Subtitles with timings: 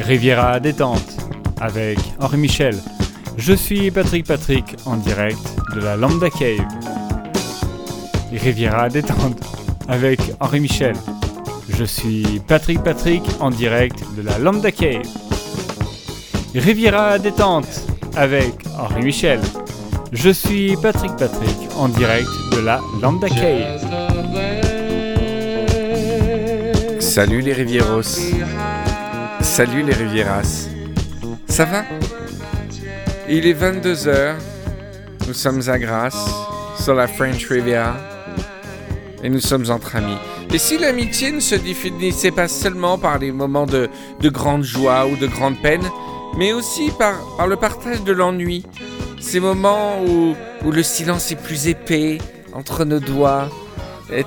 [0.00, 1.16] Riviera détente
[1.60, 2.74] avec Henri Michel.
[3.36, 5.38] Je suis Patrick Patrick en direct
[5.76, 6.66] de la Lambda Cave.
[8.32, 9.40] Riviera détente
[9.86, 10.96] avec Henri Michel.
[11.82, 15.21] Je suis Patrick Patrick en direct de la Lambda Cave.
[16.54, 17.66] Riviera détente
[18.14, 19.40] avec Henri Michel.
[20.12, 23.80] Je suis Patrick Patrick en direct de la Lambda Cave.
[27.00, 28.02] Salut les Rivieros.
[29.40, 30.68] Salut les Rivieras.
[31.48, 31.84] Ça va?
[33.30, 34.34] Il est 22h.
[35.26, 36.28] Nous sommes à Grasse,
[36.78, 37.96] sur la French Riviera.
[39.22, 40.18] Et nous sommes entre amis.
[40.52, 43.88] Et si l'amitié ne se définissait pas seulement par les moments de,
[44.20, 45.88] de grande joie ou de grande peine,
[46.36, 48.64] mais aussi par, par le partage de l'ennui,
[49.20, 50.34] ces moments où,
[50.64, 52.18] où le silence est plus épais
[52.52, 53.48] entre nos doigts,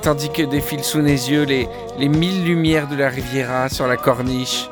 [0.01, 1.67] tandis que défilent sous nos yeux les,
[1.99, 4.69] les mille lumières de la Riviera sur la corniche,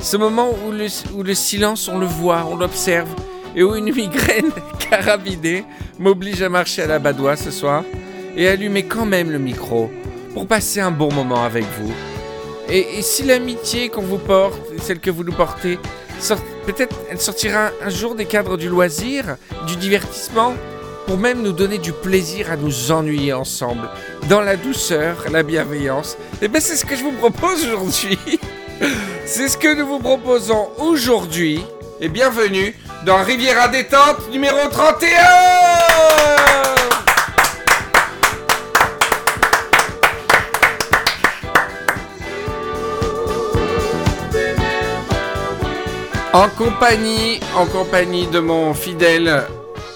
[0.00, 3.08] ce moment où le, où le silence, on le voit, on l'observe,
[3.54, 4.50] et où une migraine
[4.90, 5.64] carabinée
[5.98, 7.84] m'oblige à marcher à la badoie ce soir,
[8.36, 9.90] et allumer quand même le micro,
[10.34, 11.92] pour passer un bon moment avec vous.
[12.68, 15.78] Et, et si l'amitié qu'on vous porte, celle que vous nous portez,
[16.66, 20.54] peut-être elle sortira un jour des cadres du loisir, du divertissement,
[21.06, 23.88] pour même nous donner du plaisir à nous ennuyer ensemble,
[24.28, 26.16] dans la douceur, la bienveillance.
[26.40, 28.18] Et bien c'est ce que je vous propose aujourd'hui.
[29.24, 31.64] C'est ce que nous vous proposons aujourd'hui.
[32.00, 32.74] Et bienvenue
[33.06, 35.61] dans Riviera Détente numéro 31
[46.32, 49.42] En compagnie, en compagnie de mon fidèle,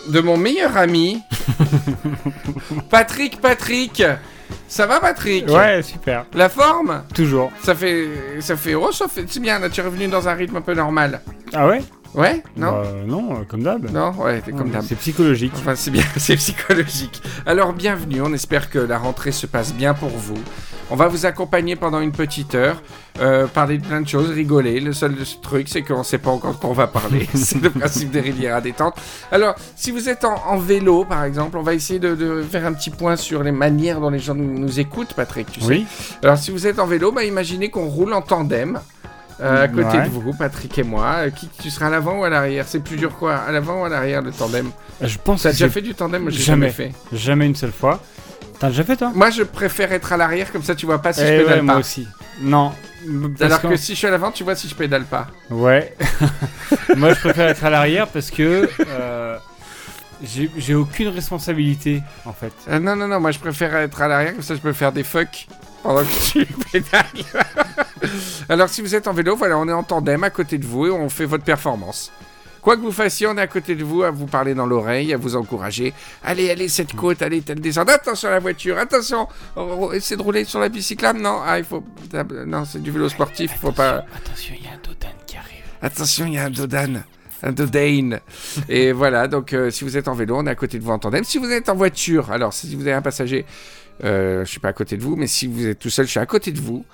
[0.09, 1.23] de mon meilleur ami,
[2.91, 4.03] Patrick Patrick.
[4.69, 5.49] Ça va Patrick?
[5.49, 6.27] Ouais, super.
[6.35, 7.03] La forme?
[7.15, 7.51] Toujours.
[7.63, 8.09] Ça fait,
[8.41, 9.59] ça fait, oh, ça fait, c'est bien.
[9.59, 11.21] Là, tu es revenu dans un rythme un peu normal.
[11.55, 11.83] Ah ouais?
[12.17, 13.91] Ouais Non Bah, Non, euh, comme d'hab.
[13.93, 14.83] Non Ouais, comme d'hab.
[14.83, 15.53] C'est psychologique.
[15.57, 17.23] Enfin, c'est bien, c'est psychologique.
[17.45, 18.23] Alors, bienvenue.
[18.23, 20.39] On espère que la rentrée se passe bien pour vous.
[20.89, 22.81] On va vous accompagner pendant une petite heure,
[23.19, 24.79] euh, parler de plein de choses, rigoler.
[24.81, 27.29] Le seul truc, c'est qu'on ne sait pas encore de quoi on va parler.
[27.35, 28.95] c'est le principe des rivières à détente.
[29.33, 32.65] Alors, si vous êtes en, en vélo, par exemple, on va essayer de, de faire
[32.65, 35.51] un petit point sur les manières dont les gens nous, nous écoutent, Patrick.
[35.51, 35.67] Tu sais.
[35.67, 35.87] Oui.
[36.23, 38.79] Alors, si vous êtes en vélo, bah, imaginez qu'on roule en tandem.
[39.41, 40.05] Euh, à côté Ouais.
[40.05, 41.05] de vous, Patrick et moi.
[41.19, 42.65] Euh, Qui, tu seras à l'avant ou à l'arrière?
[42.67, 44.71] C'est plus dur quoi À l'avant ou à l'arrière le tandem?
[45.03, 46.23] Je pense T'as déjà fait du tandem?
[46.23, 46.71] Moi, j'ai Jamais.
[46.71, 47.17] jamais fait.
[47.17, 48.01] jamais une seule fois.
[48.59, 49.13] T'as déjà fait toi?
[49.15, 51.39] Moi, je préfère être à l'arrière, comme ça tu vois pas si Eh je ouais,
[51.45, 51.81] pédale moi pas.
[51.81, 52.09] aussi.
[52.41, 52.73] Non.
[53.41, 55.27] Alors que si je suis à l'avant, tu vois si je pédale pas.
[55.51, 55.95] Ouais.
[56.97, 59.37] moi, je préfère être à l'arrière parce que euh,
[60.57, 62.53] j'ai aucune responsabilité en fait.
[62.69, 64.91] Euh, non, non, non, moi je préfère être à l'arrière, comme ça je peux faire
[64.93, 65.47] des fucks
[65.83, 67.05] pendant que tu pédales.
[68.49, 70.87] Alors si vous êtes en vélo, voilà, on est en tandem à côté de vous
[70.87, 72.13] et on fait votre performance.
[72.67, 75.15] Quoi que vous fassiez, on est à côté de vous à vous parler dans l'oreille,
[75.15, 75.95] à vous encourager.
[76.25, 77.89] Allez, allez, cette côte, allez, telle descente.
[77.89, 79.29] Attention à la voiture, attention.
[79.55, 81.21] Oh, oh, Essayez de rouler sur la bicyclable.
[81.21, 81.85] Non, ah, il faut.
[82.45, 84.05] Non, c'est du vélo sportif, faut pas.
[84.17, 85.63] Attention, il y a un Dodan qui arrive.
[85.81, 87.05] Attention, il y a un Dodan.
[87.45, 88.21] Un Dodane.
[88.69, 90.91] Et voilà, donc euh, si vous êtes en vélo, on est à côté de vous
[90.91, 91.23] en tandem.
[91.23, 93.47] Si vous êtes en voiture, alors si vous avez un passager,
[94.05, 96.11] euh, je suis pas à côté de vous, mais si vous êtes tout seul, je
[96.11, 96.85] suis à côté de vous.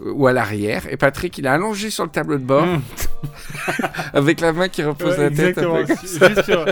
[0.00, 0.84] euh, Ou à l'arrière.
[0.90, 2.80] Et Patrick, il est allongé sur le tableau de bord, Mmh.
[4.14, 5.58] avec la main qui repose Ouais, la tête.
[5.58, 5.84] un exactement.
[5.84, 6.64] peu comme Juste sur,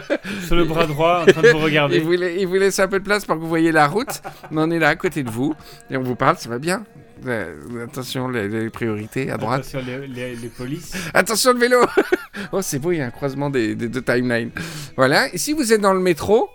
[0.46, 1.98] sur le bras droit en train de vous il regarder.
[2.00, 4.22] vous, il vous laisse un peu de place pour que vous voyez la route.
[4.50, 5.54] mais on est là à côté de vous.
[5.90, 6.84] Et on vous parle, ça va bien.
[7.26, 7.54] Euh,
[7.84, 9.60] attention, les, les priorités à droite.
[9.60, 10.92] Attention les, les, les polices.
[11.14, 11.80] Attention le vélo
[12.52, 14.50] Oh c'est beau, il y a un croisement des, des deux timelines.
[14.96, 16.50] Voilà, et si vous êtes dans le métro,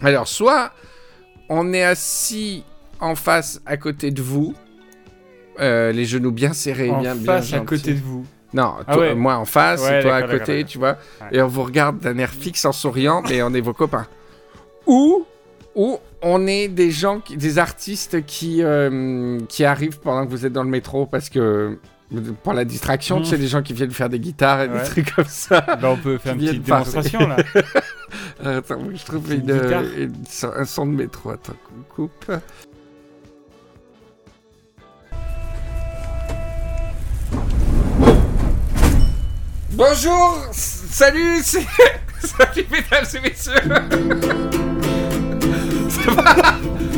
[0.00, 0.72] alors soit
[1.48, 2.64] on est assis
[3.00, 4.54] en face à côté de vous,
[5.60, 8.24] euh, les genoux bien serrés, en bien, bien face à côté de vous.
[8.52, 9.14] Non, Ah ouais.
[9.14, 11.38] moi en face, Ouais, et toi à côté, tu vois, Ouais.
[11.38, 14.06] et on vous regarde d'un air fixe en souriant, mais on est vos copains.
[14.86, 15.26] Ou,
[15.74, 20.46] ou on est des gens, qui, des artistes qui, euh, qui arrivent pendant que vous
[20.46, 21.78] êtes dans le métro parce que
[22.44, 23.30] pour la distraction, tu Mhm.
[23.30, 25.60] sais, des gens qui viennent faire des guitaires et des trucs comme ça.
[25.60, 27.36] Bah, on peut faire une petite démonstration là.
[28.44, 30.12] Euh, Attends, je trouve une, une-
[30.56, 31.30] un son de métro.
[31.30, 31.54] Attends,
[31.94, 32.30] coupe.
[39.72, 43.54] Bonjour, salut, salut mesdames et messieurs.
[45.88, 46.34] Ça va?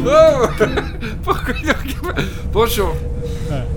[0.04, 0.46] Oh
[1.22, 1.54] Pourquoi
[2.52, 2.94] Bonjour.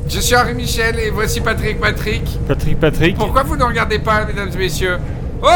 [0.08, 2.24] Je suis Henri Michel et voici Patrick Patrick.
[2.48, 3.16] Patrick Patrick.
[3.16, 4.98] Pourquoi vous ne regardez pas, mesdames et messieurs?
[5.42, 5.48] Oh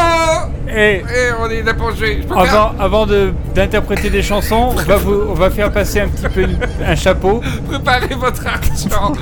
[0.75, 2.19] Et Eh, on est là pour jouer.
[2.21, 5.71] Je peux faire- avant, avant de- d'interpréter des chansons, on va, vous, on va faire
[5.71, 6.47] passer un petit peu
[6.85, 9.13] un chapeau Préparez votre argent.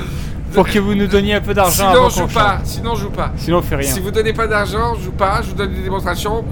[0.53, 2.57] pour que vous nous donniez un peu d'argent Sinon, je joue pas.
[2.57, 2.65] chante.
[2.65, 3.31] Sinon, je joue pas.
[3.37, 3.91] Sinon, on fait rien.
[3.91, 5.41] Si vous donnez pas d'argent, je joue pas.
[5.41, 6.43] Je vous donne des démonstrations.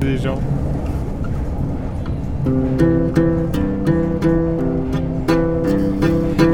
[0.00, 0.38] des gens.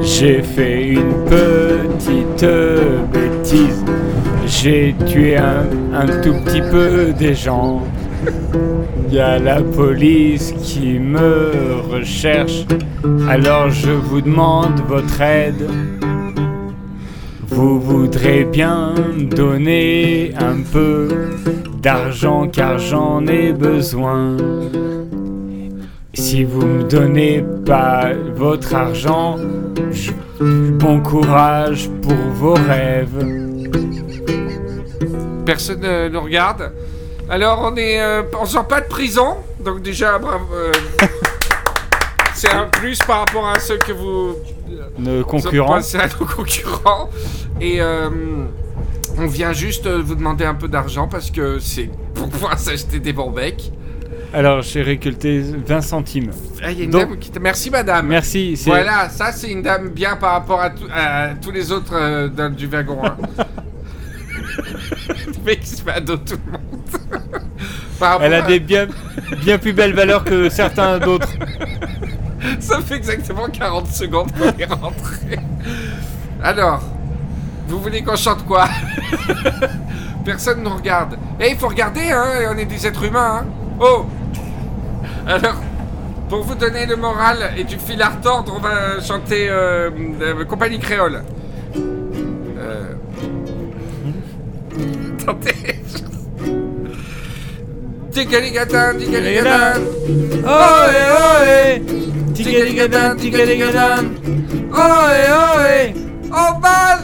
[0.03, 2.47] J'ai fait une petite
[3.13, 3.85] bêtise.
[4.47, 7.83] J'ai tué un, un tout petit peu des gens.
[9.09, 11.51] Il y a la police qui me
[11.91, 12.67] recherche.
[13.29, 15.69] Alors je vous demande votre aide.
[17.49, 21.09] Vous voudrez bien donner un peu
[21.83, 24.37] d'argent car j'en ai besoin.
[26.15, 29.37] Si vous me donnez pas votre argent,
[29.91, 30.13] je-
[30.77, 33.27] bon courage pour vos rêves.
[35.47, 36.73] Personne ne nous regarde.
[37.29, 39.37] Alors, on est, euh, on sort pas de prison.
[39.65, 40.47] Donc déjà, bravo.
[40.55, 40.73] euh,
[42.35, 44.35] C'est un plus par rapport à ceux que vous
[44.99, 45.81] Nos concurrents.
[45.83, 47.11] C'est à nos concurrents.
[47.61, 48.09] Et euh,
[49.19, 52.99] on vient juste euh, vous demander un peu d'argent parce que c'est pour pouvoir s'acheter
[52.99, 53.71] des bons becs.
[54.33, 56.31] Alors j'ai récolté 20 centimes.
[56.63, 58.07] Ah, y a une Donc- dame qui Merci madame.
[58.07, 58.57] Merci.
[58.57, 61.95] c'est- Voilà, ça c'est une dame bien par rapport à, tout- à tous les autres
[61.95, 62.99] euh, dans- du wagon.
[63.05, 63.17] hein.
[65.09, 66.61] le mec se fait à dos tout le monde.
[67.99, 68.87] Par rapport Elle a à- des bien,
[69.43, 71.29] bien plus belles valeurs que certains d'autres.
[72.61, 75.39] Ça fait exactement 40 secondes qu'on est rentré.
[76.43, 76.83] Alors,
[77.69, 78.67] vous voulez qu'on chante quoi?
[80.25, 81.19] Personne nous regarde.
[81.39, 82.25] Eh, il faut regarder, hein,
[82.55, 83.47] on est des êtres humains, hein.
[83.79, 84.07] Oh
[85.31, 85.63] Alors,
[86.29, 89.89] pour vous donner le moral et du fil à retordre, on va chanter euh,
[90.21, 91.23] euh, Compagnie Créole.
[92.59, 92.95] Euh...
[95.21, 95.77] Attendez.
[98.11, 99.81] Tigaligadan, tigaligadan.
[100.45, 101.83] Ohé ohé
[102.35, 104.05] Tigaligadan, tigaligadan
[104.73, 105.95] Ohé ohé
[106.33, 106.99] Au bal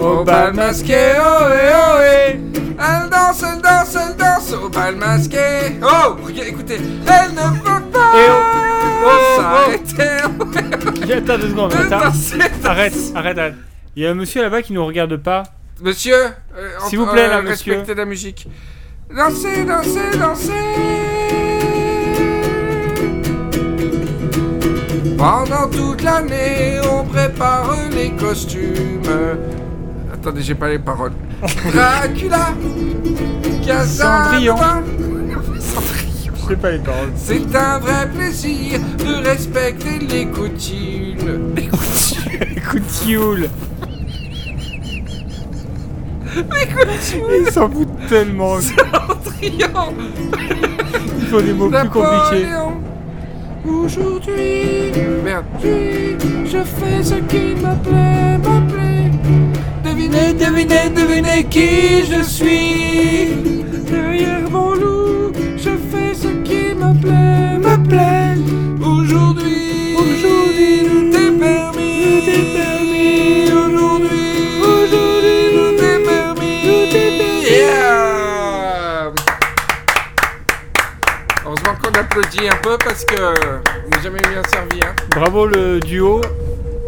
[0.00, 2.40] Au bal masqué Ohé ohé
[2.78, 5.78] Elle danse, elle danse, elle danse au bal masqué.
[5.82, 11.12] Oh, regarde, écoutez, elle ne peut pas Et oh, oh, s'arrêter.
[11.14, 12.12] Attends deux secondes, de attends.
[12.64, 13.54] Arrête, arrête, arrête.
[13.96, 15.44] Il y a un monsieur là-bas qui nous regarde pas.
[15.80, 16.14] Monsieur,
[16.56, 17.74] euh, S'il vous plaît, euh, monsieur.
[17.74, 18.48] Respectez la musique.
[19.14, 20.52] Dansez, dansez, dansez.
[25.16, 29.02] Pendant toute l'année, on prépare les costumes.
[30.24, 31.12] Attendez, j'ai pas les paroles.
[31.42, 32.54] Dracula,
[33.84, 34.56] Cendrillon.
[34.56, 34.56] Cendrillon.
[36.34, 37.12] Je sais pas les paroles.
[37.14, 41.54] C'est un vrai plaisir de respecter les coutumes.
[41.54, 41.68] Les
[42.88, 43.50] Sioul.
[46.34, 47.44] Les coutumes.
[47.46, 48.56] Ils s'en foutent tellement.
[48.62, 49.94] Cendrillon.
[51.18, 52.46] Il faut des mots plus compliqués.
[53.68, 54.90] Aujourd'hui,
[56.46, 58.83] je fais ce qui me plaît, me plaît.
[60.14, 63.34] Devinez, devinez, devinez qui je suis.
[63.90, 68.36] Derrière mon loup, je fais ce qui me plaît, me plaît.
[68.80, 73.50] Aujourd'hui, aujourd'hui, tout est permis, tout est permis.
[73.50, 77.50] Aujourd'hui, aujourd'hui, tout est permis, tout est permis.
[77.50, 79.10] Yeah!
[81.44, 84.80] Heureusement qu'on applaudit un peu parce que on n'a jamais bien servi.
[84.80, 84.94] Hein.
[85.10, 86.20] Bravo le duo.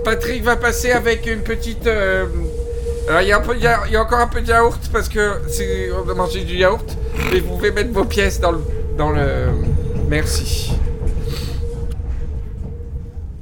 [0.04, 1.88] Patrick va passer avec une petite.
[1.88, 2.26] euh,
[3.08, 6.54] Il y, a y encore un peu de yaourt parce que on a mangé du
[6.56, 6.96] yaourt.
[7.32, 8.60] Et vous pouvez mettre vos pièces dans le
[8.98, 9.48] dans le.
[10.08, 10.72] Merci.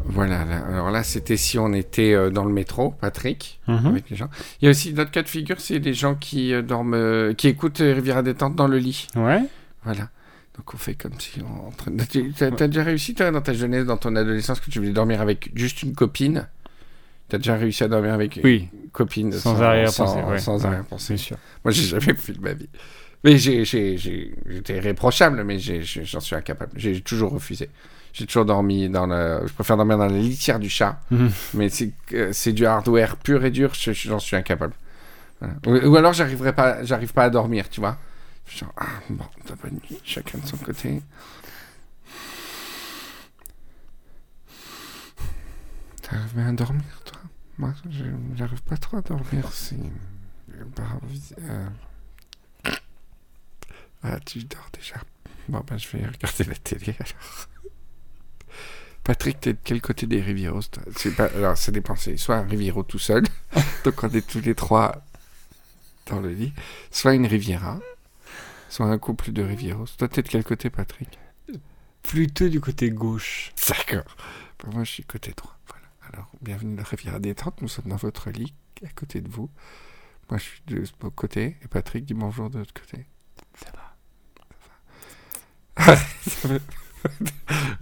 [0.04, 0.44] Voilà.
[0.44, 3.86] là- alors là, c'était si on était euh, dans le métro, Patrick, Mhm.
[3.86, 4.28] avec les gens.
[4.60, 7.32] Il y a aussi d'autres cas de figure, c'est les gens qui euh, dorment, euh,
[7.34, 9.08] qui écoutent Riviera détente dans le lit.
[9.16, 9.42] Ouais.
[9.84, 10.08] Voilà.
[10.56, 11.72] Donc on fait comme si on...
[12.52, 15.50] t'as déjà réussi toi dans ta jeunesse, dans ton adolescence, que tu voulais dormir avec
[15.54, 16.46] juste une copine?
[17.28, 19.94] T'as déjà réussi à dormir avec Oui, une copine sans arrière-pensée.
[20.20, 20.38] sans, ouais.
[20.38, 21.16] sans Ouais, arrière-pensée.
[21.16, 21.36] Sûr.
[21.64, 22.68] Moi j'ai jamais fait de ma vie.
[23.24, 26.72] Mais j'étais réprochable, mais j'en suis incapable.
[26.76, 27.70] J'ai toujours refusé.
[28.12, 29.40] J'ai toujours dormi dans le.
[29.46, 31.30] Je préfère dormir dans la litière du chat, Mhm.
[31.54, 33.72] mais c'est, du hardware pur et dur.
[33.74, 34.74] je- J'en suis incapable.
[35.40, 35.54] Voilà.
[35.66, 37.96] Ou, ou alors j'arriverai pas, j'arrive pas à dormir, tu vois.
[38.46, 39.24] Genre, ah, bon,
[39.62, 41.00] bonne nuit, chacun de son côté.
[46.08, 47.20] T'arrives bien à dormir, toi?
[47.58, 48.04] Moi, je-
[48.36, 49.48] j'arrive pas trop à dormir.
[49.52, 49.76] C'est.
[51.38, 51.68] euh,
[54.02, 54.96] Ah, tu dors déjà.
[55.48, 57.48] Bon, ben, je vais regarder la télé alors.
[59.02, 60.82] Patrick, t'es de quel côté des Rivieros toi?
[60.96, 61.24] C'est pas...
[61.26, 61.94] Alors, ça dépend.
[61.96, 63.24] C'est soit un Riviero tout seul,
[63.84, 65.02] donc on est tous les trois
[66.06, 66.52] dans le lit,
[66.90, 67.80] soit une Riviera,
[68.68, 69.86] soit un couple de Rivieros.
[69.98, 71.18] Toi, t'es de quel côté, Patrick?
[72.02, 73.52] Plutôt du côté gauche.
[73.68, 74.16] D'accord.
[74.62, 75.56] Bah, moi, je suis côté droit.
[76.14, 77.60] Alors, bienvenue dans la Riviera détente.
[77.60, 78.54] Nous sommes dans votre lit,
[78.86, 79.50] à côté de vous.
[80.30, 81.56] Moi, je suis de ce côté.
[81.64, 83.04] Et Patrick dit bonjour de l'autre côté.
[83.56, 83.72] Ça
[85.76, 85.96] va.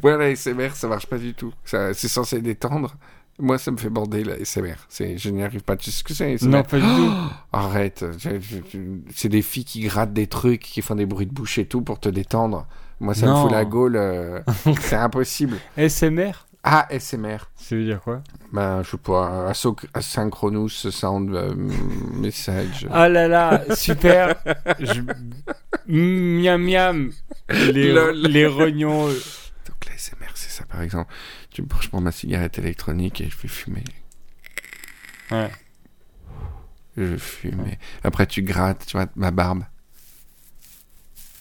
[0.02, 1.52] ouais, la SMR, ça marche pas du tout.
[1.66, 2.96] Ça- C'est censé détendre.
[3.38, 4.76] Moi, ça me fait bander la SMR.
[4.98, 5.76] Je n'y arrive pas.
[5.76, 7.12] Tu sais ce que c'est, Non, pas du tout.
[7.52, 8.02] Arrête.
[9.14, 11.82] C'est des filles qui grattent des trucs, qui font des bruits de bouche et tout
[11.82, 12.66] pour te détendre.
[12.98, 13.96] Moi, ça me fout la gaule.
[13.96, 14.40] euh,
[14.80, 15.58] c'est impossible.
[15.76, 17.50] SMR Ah, SMR.
[17.56, 18.22] Ça veut dire quoi?
[18.52, 19.50] Ben, je sais pas.
[19.50, 22.86] aso- Asynchronous Sound euh, Message.
[22.92, 24.36] Ah là là, super
[24.78, 25.00] Je...
[25.88, 27.10] Miam miam
[27.48, 29.08] Les, les rognons.
[29.08, 31.12] Donc, la SMR, c'est ça, par exemple.
[31.50, 33.82] Tu me je prends ma cigarette électronique et je fais fumer.
[35.32, 35.50] Ouais.
[36.96, 37.66] Je fume.
[37.66, 39.64] et Après, tu grattes, tu vois, ma barbe.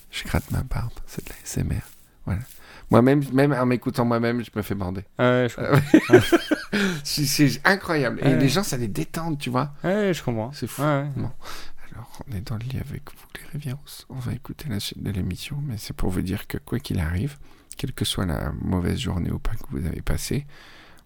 [0.09, 0.93] Je gratte ma barbe.
[1.05, 1.81] C'est de la SMR.
[2.25, 2.41] Voilà.
[2.89, 5.03] Moi-même, même en m'écoutant moi-même, je me fais bander.
[5.17, 6.37] Ouais, je comprends.
[7.03, 8.19] C'est incroyable.
[8.23, 9.73] Et les gens, ça les détend, tu vois.
[9.83, 10.51] Ouais, je comprends.
[10.51, 10.81] C'est fou.
[10.81, 11.07] Ouais.
[11.93, 13.79] Alors, on est dans le lit avec vous, les Rivieros.
[14.09, 16.99] On va écouter la suite de l'émission, mais c'est pour vous dire que quoi qu'il
[16.99, 17.37] arrive,
[17.77, 20.45] quelle que soit la mauvaise journée ou pas que vous avez passée,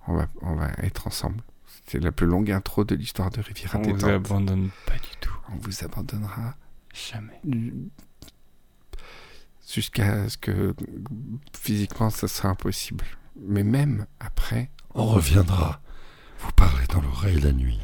[0.07, 1.41] on va, on va être ensemble.
[1.87, 5.37] C'est la plus longue intro de l'histoire de Riviera On vous abandonne pas du tout.
[5.53, 6.55] On vous abandonnera
[6.93, 7.41] Jamais
[9.67, 10.73] jusqu'à ce que
[11.59, 13.05] physiquement ça sera impossible.
[13.39, 15.81] Mais même après, on reviendra.
[16.39, 17.79] Vous parlez dans l'oreille la nuit.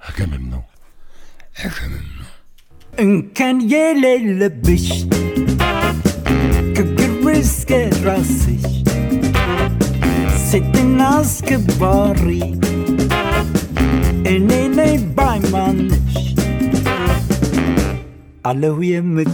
[0.00, 0.62] Agamemnon.
[1.56, 2.26] Agamemnon.
[2.98, 3.22] Un
[3.58, 5.06] le biche.
[6.74, 8.84] Que griske rassi.
[10.36, 12.42] C'est un aske barri.
[14.26, 16.34] En ene baimanish.
[18.42, 19.24] Allouye me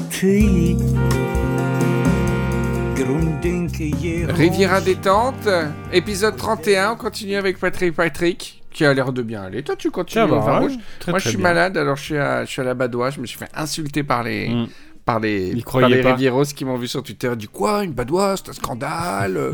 [4.32, 5.48] Riviera détente,
[5.92, 9.62] épisode 31, on continue avec Patrick Patrick, qui a l'air de bien aller.
[9.62, 10.72] Toi tu continues au vin rouge.
[10.98, 11.44] Très, Moi je suis bien.
[11.44, 14.02] malade, alors je suis, à, je suis à la badoie, je me suis fait insulter
[14.02, 14.66] par les, Mm.
[15.04, 16.00] par les, Ils par les.
[16.02, 19.36] Rivieros qui m'ont vu sur Twitter, du quoi, une badoie, c'est un scandale.
[19.36, 19.52] euh.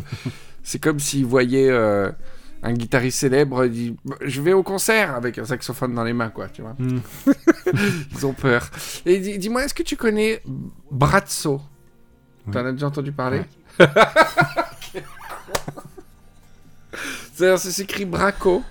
[0.63, 2.11] c'est comme s'ils voyaient euh,
[2.63, 6.49] un guitariste célèbre, dit, je vais au concert avec un saxophone dans les mains, quoi,
[6.49, 6.75] tu vois.
[6.79, 7.01] Mm.
[8.17, 8.71] Ils ont peur.
[9.05, 10.41] Et dis- dis-moi, est-ce que tu connais
[10.91, 11.61] Brazzo?
[12.51, 13.43] T'en as déjà entendu parler
[17.33, 18.63] C'est-à-dire, ça s'écrit Braco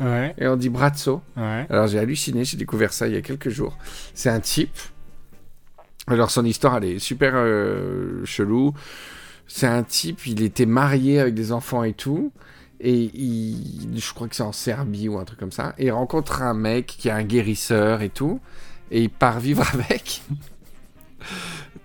[0.00, 1.22] Ouais, et on dit Brazzo.
[1.36, 1.66] ouais.
[1.70, 3.78] Alors j'ai halluciné, j'ai découvert ça il y a quelques jours.
[4.12, 4.76] C'est un type.
[6.08, 8.74] Alors son histoire, elle est super euh, chelou.
[9.46, 12.32] C'est un type, il était marié avec des enfants et tout.
[12.80, 15.74] Et il, je crois que c'est en Serbie ou un truc comme ça.
[15.78, 18.40] Et il rencontre un mec qui est un guérisseur et tout.
[18.90, 20.22] Et il part vivre avec.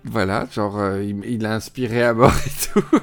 [0.10, 2.86] Voilà, genre, euh, il, il l'a inspiré à mort et tout.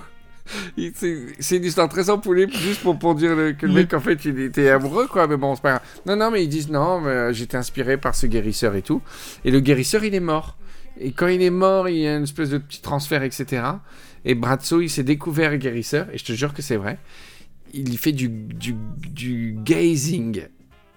[0.95, 4.25] C'est une histoire très ampoulée, juste pour, pour dire le- que le mec, en fait,
[4.25, 5.27] il était amoureux, quoi.
[5.27, 5.83] Mais bon, c'est pas grave.
[6.07, 9.03] Non, non, mais ils disent non, mais, euh, j'étais inspiré par ce guérisseur et tout.
[9.45, 10.57] Et le guérisseur, il est mort.
[11.01, 13.63] Et quand il est mort, il y a une espèce de petit transfert, etc.
[14.25, 16.99] Et Brazzo, il s'est découvert guérisseur, et je te jure que c'est vrai.
[17.75, 18.75] Il fait du, du,
[19.09, 20.43] du gazing.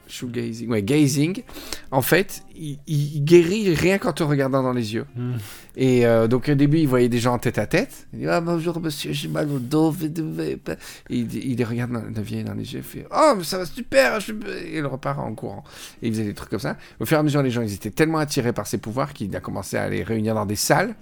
[0.10, 1.44] Shoegazing, ouais, gazing.
[1.92, 5.06] En fait, il, il guérit rien qu'en te regardant dans les yeux.
[5.16, 5.34] Mm.
[5.76, 8.08] Et euh, donc au début, il voyait des gens en tête à tête.
[8.14, 9.94] Il dit ah bonjour monsieur, j'ai mal au dos.
[10.02, 10.58] Et
[11.10, 14.20] il, il les regarde dans, dans les yeux, il fait oh mais ça va super.
[14.20, 14.34] je-
[14.66, 15.64] Et il repart en courant.
[16.02, 16.76] Et il faisait des trucs comme ça.
[17.00, 19.34] Au fur et à mesure, les gens ils étaient tellement attirés par ses pouvoirs qu'il
[19.36, 20.96] a commencé à les réunir dans des salles.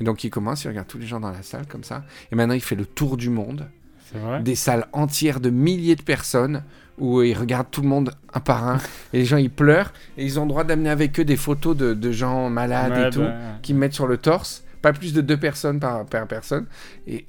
[0.00, 2.04] Et donc il commence, il regarde tous les gens dans la salle comme ça.
[2.32, 3.68] Et maintenant il fait le tour du monde
[4.10, 6.64] C'est vrai des salles entières de milliers de personnes
[7.00, 8.76] où ils regardent tout le monde un par un
[9.12, 11.76] et les gens ils pleurent et ils ont le droit d'amener avec eux des photos
[11.76, 14.64] de, de gens malades Ouais, et tout bah, qui mettent sur le torse.
[14.82, 16.66] Pas plus de deux personnes par, par personne
[17.06, 17.26] et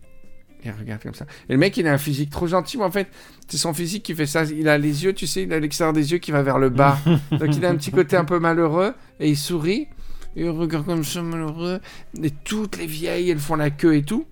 [0.64, 1.26] il regarde comme ça.
[1.50, 3.08] Et le mec il a un physique trop gentil mais en fait
[3.48, 4.44] c'est son physique qui fait ça.
[4.44, 6.70] Il a les yeux tu sais il a l'extérieur des yeux qui va vers le
[6.70, 6.98] bas.
[7.32, 9.88] Donc il a un petit côté un peu malheureux et il sourit
[10.36, 11.80] et il regarde comme ça malheureux
[12.22, 14.26] et toutes les vieilles elles font la queue et tout.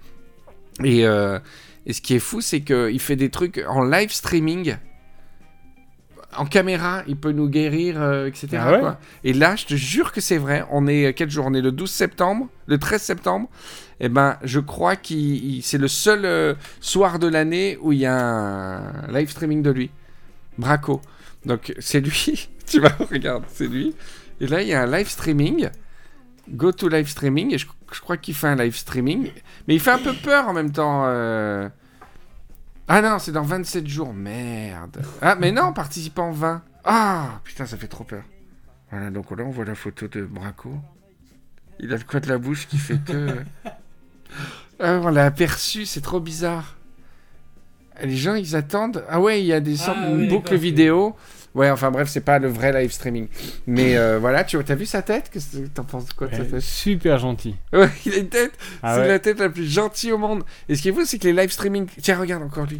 [0.83, 1.39] Et, euh,
[1.85, 4.77] et ce qui est fou c'est qu'il fait des trucs en live streaming
[6.37, 8.47] en caméra, il peut nous guérir, euh, etc.
[8.59, 8.99] Ah ouais quoi.
[9.23, 10.63] Et là, je te jure que c'est vrai.
[10.71, 11.45] On est euh, quel jour?
[11.47, 13.49] On est le 12 septembre, le 13 septembre.
[13.99, 15.17] Et ben, je crois qu'il
[15.57, 19.61] il- c'est le seul euh, soir de l'année où il y a un live streaming
[19.63, 19.89] de lui,
[20.57, 21.01] Braco.
[21.45, 22.49] Donc c'est lui.
[22.67, 23.95] tu vas regarde, c'est lui.
[24.39, 25.69] Et là, il y a un live streaming.
[26.49, 27.53] Go to live streaming.
[27.53, 29.31] Et je, je crois qu'il fait un live streaming,
[29.67, 31.03] mais il fait un peu peur en même temps.
[31.07, 31.67] euh,
[32.91, 34.99] Ah non, c'est dans 27 jours, merde.
[35.21, 36.63] Ah, mais non, participant 20.
[36.83, 38.23] Ah, putain, ça fait trop peur.
[38.89, 40.73] Voilà, donc là, on voit la photo de Braco.
[41.79, 43.37] Il a le coin de la bouche qui fait que...
[44.81, 46.77] Ah, on l'a aperçu, c'est trop bizarre.
[48.01, 49.03] Les gens, ils attendent.
[49.09, 51.17] Ah ouais, il y a des sortes Ah de oui, boucles vidéo.
[51.59, 53.27] Ouais, enfin bref, c'est pas le vrai live streaming.
[53.67, 55.29] Mais euh, voilà, tu as vu sa tête?
[55.29, 56.61] Qu'est-ce que t'en penses quoi de sa Ouais, tête?
[56.61, 57.55] super gentil.
[57.73, 58.53] Ouais, il a une tête.
[58.81, 59.07] Ah c'est ouais.
[59.09, 60.43] la tête la plus gentille au monde.
[60.69, 61.87] Et ce qui est fou, c'est que les live streaming.
[62.01, 62.79] Tiens, regarde encore lui.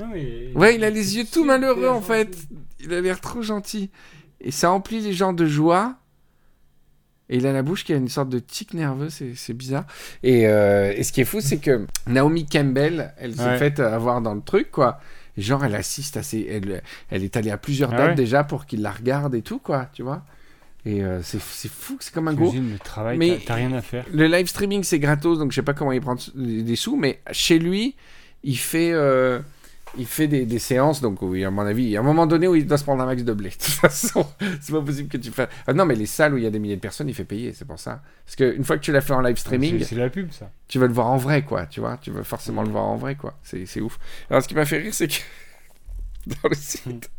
[0.00, 2.36] Non, mais- Ouais, il a les yeux tout malheureux en fait.
[2.80, 3.90] Il a l'air trop gentil.
[4.40, 5.94] Et ça emplit les gens de joie.
[7.28, 9.84] Et il a la bouche qui a une sorte de tic nerveux, c'est c'est bizarre.
[10.22, 13.58] Et, euh, et ce qui est fou, c'est que Naomi Campbell, elle s'est Ouais.
[13.58, 15.00] faite avoir dans le truc, quoi.
[15.36, 16.46] Genre, elle assiste à ses...
[16.48, 18.14] Elle, elle est allée à plusieurs Ah dates ouais.
[18.14, 20.22] déjà pour qu'il la regarde et tout, quoi, tu vois.
[20.86, 22.52] Et euh, c'est fou, c'est comme un gros.
[22.52, 24.04] Le travail, Mais- t'as- rien à faire.
[24.12, 26.96] Le live streaming, c'est gratos, donc je sais pas comment il prend des des sous,
[26.96, 27.96] mais chez lui,
[28.44, 29.40] il fait, euh,
[29.98, 32.26] il fait des, des séances, donc oui, à mon avis, il y a un moment
[32.26, 33.48] donné où il doit se prendre un max de blé.
[33.50, 34.26] De toute façon,
[34.60, 35.48] c'est pas possible que tu fasses.
[35.66, 37.24] Ah non, mais les salles où il y a des milliers de personnes, il fait
[37.24, 38.02] payer, c'est pour ça.
[38.24, 40.50] Parce qu'une fois que tu l'as fait en live streaming, C'est- la pub, ça.
[40.68, 42.96] tu veux le voir en vrai, quoi, tu vois, tu veux forcément le voir en
[42.96, 43.38] vrai, quoi.
[43.42, 43.98] C'est c'est ouf.
[44.30, 45.14] Alors, ce qui m'a fait rire, c'est que
[46.26, 47.10] dans le site,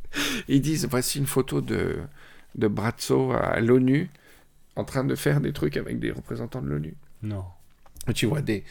[0.47, 1.97] ils disent voici une photo de,
[2.55, 4.09] de Brazzo à l'ONU
[4.75, 6.95] en train de faire des trucs avec des représentants de l'ONU.
[7.23, 7.45] Non.
[8.13, 8.63] Tu vois des,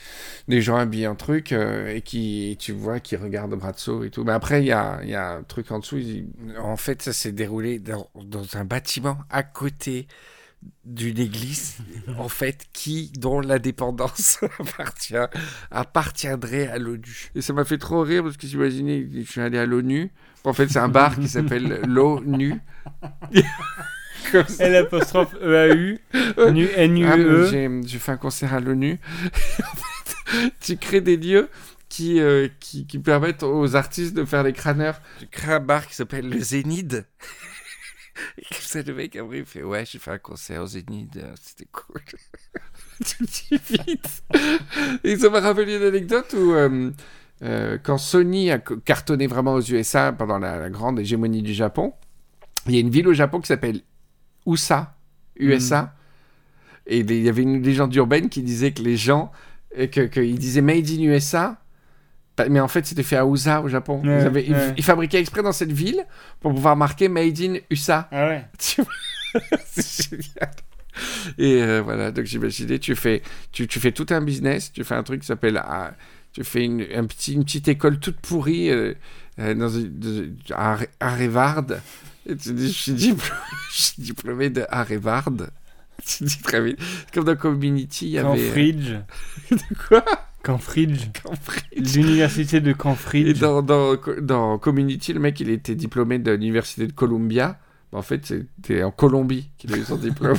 [0.49, 4.25] des gens habillés en truc euh, et qui tu vois qui regardent Brazzo et tout.
[4.25, 5.99] Mais après il y a, y a un truc en dessous.
[5.99, 6.29] il-
[6.61, 10.07] En fait, ça s'est déroulé dans, dans un bâtiment à côté
[10.85, 11.79] d'une église,
[12.19, 15.15] en fait, qui dont la dépendance appartient
[15.71, 17.31] appartiendrait à l'ONU.
[17.35, 20.13] Et ça m'a fait trop rire parce que j'imaginais, je suis allé à l'ONU.
[20.45, 22.55] En fait, c'est un bar qui s'appelle l'ONU.
[24.33, 24.65] Comme ça.
[24.65, 25.99] L apostrophe E-A-U,
[26.53, 27.47] nu, Ah, N-U-E.
[27.51, 28.99] j'ai- j'ai fait un concert à l'ONU.
[29.33, 31.49] en fait, tu crées des lieux
[31.89, 35.01] qui, euh, qui, qui permettent aux artistes de faire des crâneurs.
[35.21, 36.95] Tu crées un bar qui s'appelle le Zénith.
[38.39, 41.17] Et comme ça, le mec, après, il fait Ouais, j'ai fait un concert au Zénith,
[41.17, 42.01] euh, c'était cool.
[43.05, 44.23] tu dis vite.
[45.03, 46.53] Et ça m'a rappelé une anecdote où.
[46.53, 46.91] euh,
[47.43, 51.93] euh, quand Sony a cartonné vraiment aux USA pendant la, la grande hégémonie du Japon,
[52.67, 53.81] il y a une ville au Japon qui s'appelle
[54.47, 54.95] USA,
[55.39, 55.95] USA.
[56.87, 59.33] Et il y avait une légende urbaine qui disait que les gens,
[59.75, 61.57] et que, que ils disaient Made in USA,
[62.51, 64.03] mais en fait c'était fait à USA au Japon.
[64.05, 64.75] Ouais, ils, avaient- ils- ouais.
[64.77, 66.05] ils fabriquaient exprès dans cette ville
[66.41, 68.09] pour pouvoir marquer Made in USA.
[68.13, 68.45] Ah ouais.
[69.67, 70.51] C'est génial.
[71.39, 74.95] Et euh, voilà, donc j'imaginais, tu fais, tu, tu fais tout un business, tu fais
[74.95, 75.93] un truc qui s'appelle, ah,
[76.33, 78.95] tu fais une, un petit, une petite école toute pourrie euh,
[79.41, 79.71] euh, dans
[80.55, 81.65] à, Har- Harvard,
[82.27, 83.41] et tu dis, je suis diplômé,
[83.73, 85.33] je suis diplômé de Harvard.
[86.05, 86.79] Tu dis très vite.
[87.13, 88.47] Comme dans Community, il y avait...
[88.49, 88.93] Cambridge.
[89.89, 90.05] Quoi?
[90.43, 91.09] Cambridge.
[91.23, 91.95] Cambridge.
[91.97, 93.39] L'université de Et Cambridge.
[93.39, 97.59] dans, dans, dans Community, le mec, il était diplômé de l'université de Columbia.
[97.93, 100.37] En fait, c'était en Colombie qu'il a eu son diplôme.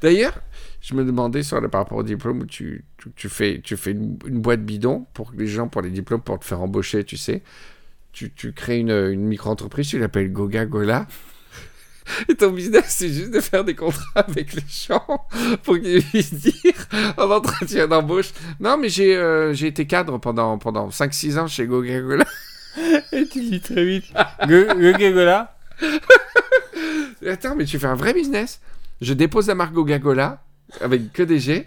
[0.00, 0.40] D'ailleurs,
[0.80, 3.76] je me demandais sur le, par rapport au diplôme où tu, tu, tu fais, tu
[3.76, 6.62] fais une, une boîte bidon pour que les gens, pour les diplômes, pour te faire
[6.62, 7.42] embaucher, tu sais.
[8.16, 11.06] Tu, tu crées une, une micro-entreprise, tu l'appelles Goga Gola.
[12.30, 15.26] Et ton business, c'est juste de faire des contrats avec les gens
[15.64, 16.86] pour qu'ils puissent dire
[17.18, 22.00] en entretien d'embauche Non, mais j'ai euh, été cadre pendant, pendant 5-6 ans chez Goga
[22.00, 22.24] Gola.
[23.12, 24.06] Et tu dis très vite.
[24.46, 25.54] Gogagola.
[27.26, 28.60] Attends, mais tu fais un vrai business.
[29.02, 30.42] Je dépose la marque Goga-Cola
[30.80, 31.66] avec que des G.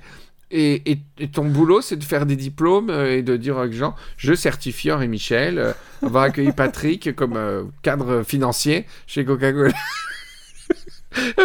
[0.51, 3.71] Et, et- et ton boulot, c'est de faire des diplômes euh, et de dire aux
[3.71, 9.73] gens Je certifie Henri Michel euh, avoir accueilli Patrick comme euh, cadre financier chez Coca-Cola.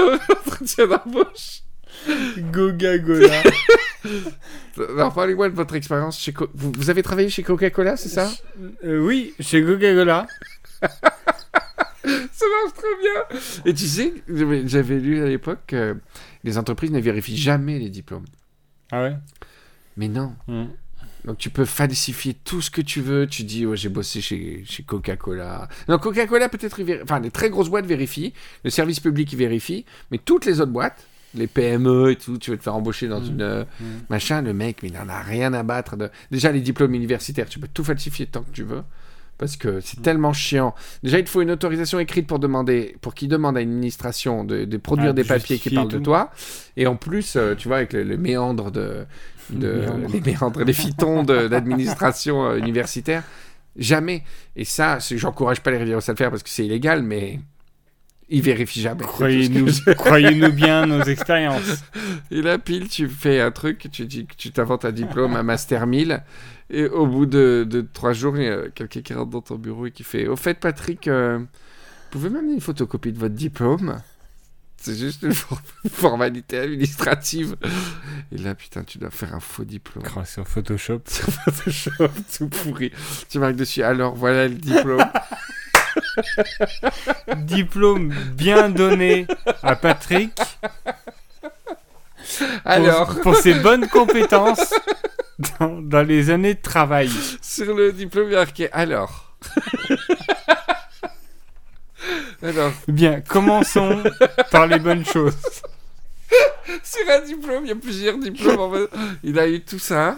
[0.47, 1.61] Entretien d'embauche.
[2.53, 3.43] Gogagola.
[4.79, 8.31] Alors, parlez-moi de votre expérience chez Co- vous, vous avez travaillé chez Coca-Cola, c'est ça?
[8.85, 10.27] Euh, oui, chez Gogagola.
[10.83, 13.39] Ça marche trop bien.
[13.65, 14.13] Et tu sais,
[14.67, 15.97] j'avais lu à l'époque que
[16.43, 18.27] les entreprises ne vérifient jamais les diplômes.
[18.95, 19.17] Ah ouais?
[19.97, 20.35] Mais non.
[20.47, 20.67] Hmm.
[21.25, 23.27] Donc tu peux falsifier tout ce que tu veux.
[23.27, 25.69] Tu dis, j'ai bossé chez, chez Coca-Cola.
[25.89, 28.35] Non, Coca-Cola, peut-être, vér- enfin, les très grosses boîtes vérifient.
[28.63, 29.85] Le service public, il vérifie.
[30.11, 33.21] Mais toutes les autres boîtes, les PME et tout, tu veux te faire embaucher dans
[33.21, 33.27] Mm.
[33.27, 33.43] une.
[33.43, 33.85] euh, Mm.
[34.11, 35.97] Machin, le mec, mais il n'en a rien à battre.
[35.97, 36.11] De...
[36.31, 38.83] Déjà, les diplômes universitaires, tu peux tout falsifier tant que tu veux.
[39.37, 40.75] Parce que c'est tellement chiant.
[41.03, 44.45] Déjà, il te faut une autorisation écrite pour demander, pour qu'il demande à une administration
[44.45, 46.31] de, de produire Ah, des de papiers qui parlent de toi.
[46.77, 49.05] Et en plus, euh, tu vois, avec le, le méandre de,
[49.51, 50.09] de Le méandre.
[50.13, 53.25] les méandres, les fitons de l'administration euh, universitaire,
[53.77, 54.23] jamais.
[54.55, 57.41] Et ça, j'encourage pas les rivières à le faire parce que c'est illégal, mais
[58.35, 59.05] Il vérifie jamais.
[59.97, 61.85] Croyez-nous bien nos expériences.
[62.31, 65.43] Et là, pile, tu fais un truc, tu dis que tu t'inventes un diplôme, un
[65.45, 66.23] master 1000.
[66.71, 69.55] Et au bout de, de trois jours, il y a quelqu'un qui rentre dans ton
[69.57, 71.47] bureau et qui fait Au fait, Patrick, euh, vous
[72.11, 74.01] pouvez m'amener une photocopie de votre diplôme?
[74.79, 77.57] C'est juste une for- formalité administrative.
[78.33, 80.05] Et là, putain, tu dois faire un faux diplôme.
[80.05, 81.03] Grâce sur Photoshop.
[81.07, 82.91] Photoshop tout pourri.
[83.31, 85.05] Tu marques dessus, alors voilà le diplôme.
[87.37, 89.27] Diplôme bien donné
[89.63, 90.47] à Patrick pour,
[92.65, 94.73] Alors, pour ses bonnes compétences
[95.61, 97.11] dans, dans les années de travail.
[97.43, 99.35] sur le diplôme, marqué alors.
[102.43, 104.03] alors, Bien, commençons
[104.51, 105.37] par les bonnes choses.
[106.83, 108.61] sur un diplôme, il y a plusieurs diplômes.
[108.61, 108.89] en fait.
[109.23, 110.17] Il a eu tout ça.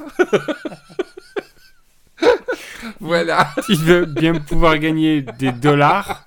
[3.01, 3.51] Voilà.
[3.69, 6.25] Il veut bien pouvoir gagner des dollars.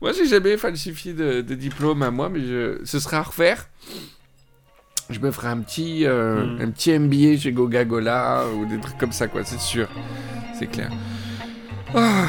[0.00, 2.80] Moi, j'ai jamais falsifié de, de diplôme à moi, mais je...
[2.84, 3.66] ce sera à refaire.
[5.10, 6.60] Je me ferai un petit, euh, Mm.
[6.62, 9.88] un petit MBA chez Goga-Gola ou des trucs comme ça, quoi, c'est sûr.
[10.58, 10.90] C'est clair.
[11.94, 12.26] Ah,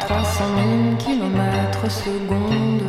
[0.00, 2.82] 300 000 kilomètres secondes.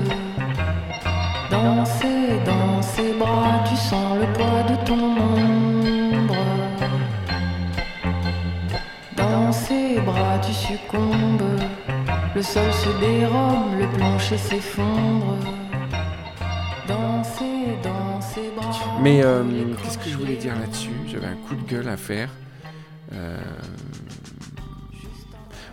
[1.51, 6.35] Dans ses, dans ses bras, tu sens le poids de ton ombre.
[9.17, 11.59] Dans ses bras, tu succombes.
[12.35, 15.37] Le sol se dérobe, le plancher s'effondre.
[16.87, 18.69] Dans ses, dans ses bras.
[19.01, 19.43] Mais euh,
[19.83, 20.91] qu'est-ce que je voulais dire là-dessus?
[21.07, 22.29] J'avais un coup de gueule à faire.
[23.13, 23.37] Euh,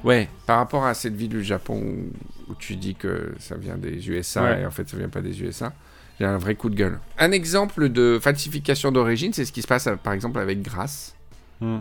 [0.07, 3.77] Ouais, par rapport à cette ville du Japon où, où tu dis que ça vient
[3.77, 4.63] des USA Ouais.
[4.63, 5.73] et en fait ça vient pas des USA,
[6.21, 7.01] j'ai un vrai coup de gueule.
[7.19, 11.17] Un exemple de falsification d'origine, c'est ce qui se passe par exemple avec Grasse.
[11.61, 11.79] Hmm.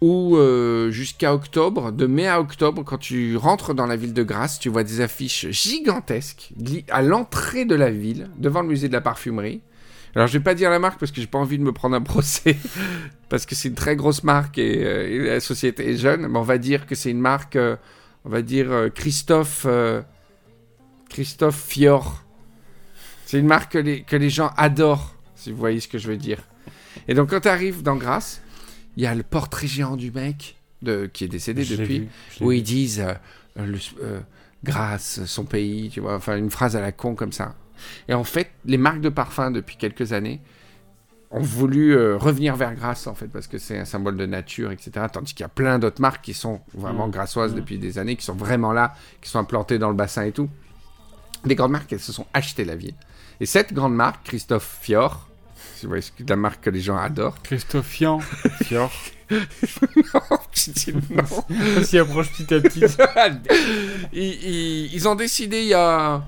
[0.00, 4.22] Où euh, jusqu'à octobre, de mai à octobre, quand tu rentres dans la ville de
[4.22, 6.54] Grasse, tu vois des affiches gigantesques
[6.88, 9.60] à l'entrée de la ville, devant le musée de la parfumerie.
[10.14, 11.96] Alors je vais pas dire la marque parce que j'ai pas envie de me prendre
[11.96, 12.56] un procès,
[13.28, 16.38] parce que c'est une très grosse marque et, euh, et la société est jeune, mais
[16.38, 17.76] on va dire que c'est une marque, euh,
[18.24, 19.66] on va dire euh, Christophe,
[21.08, 22.22] Christophe Fior.
[23.26, 26.08] C'est une marque que les, que les gens adorent, si vous voyez ce que je
[26.08, 26.38] veux dire.
[27.08, 28.42] Et donc quand tu arrives dans Grasse,
[28.96, 32.08] il y a le portrait géant du mec de, qui est décédé Je depuis vu,
[32.42, 33.04] où ils disent
[33.56, 34.20] le- euh,
[34.64, 37.54] grâce son pays, tu vois, enfin une phrase à la con comme ça.
[38.08, 40.40] Et en fait, les marques de parfum depuis quelques années
[41.30, 44.70] ont voulu euh, revenir vers Grasse en fait parce que c'est un symbole de nature,
[44.70, 45.06] etc.
[45.10, 47.12] Tandis qu'il y a plein d'autres marques qui sont vraiment Mm.
[47.12, 47.56] grassoises Mm.
[47.56, 50.50] depuis des années, qui sont vraiment là, qui sont implantées dans le bassin et tout.
[51.44, 52.94] Des grandes marques, elles se sont achetées la ville.
[53.40, 55.26] Et cette grande marque, Christophe Fior,
[55.74, 58.20] si vous voyez ce que- la marque que les gens adorent, Christophian.
[58.62, 58.92] Fior.
[59.30, 61.24] je dis non.
[61.78, 62.84] On s'y approche petit à petit.
[64.12, 66.22] ils, ils- ils ont décidé il y a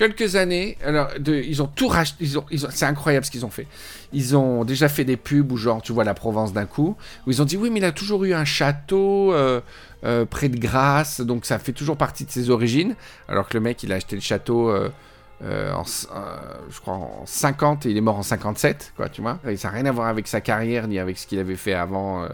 [0.00, 2.24] quelques années, alors ils ont tout racheté,
[2.70, 3.66] c'est incroyable ce qu'ils ont fait.
[4.14, 7.30] Ils ont déjà fait des pubs où genre tu vois la Provence d'un coup, où
[7.30, 9.60] ils ont dit oui mais il a toujours eu un château euh,
[10.04, 12.96] euh, près de Grasse, donc ça fait toujours partie de ses origines,
[13.28, 14.88] alors que le mec il a acheté le château euh,
[15.42, 19.38] en, je crois en 50 et il est mort en 57, quoi, tu vois.
[19.56, 22.26] Ça n'a rien à voir avec sa carrière ni avec ce qu'il avait fait avant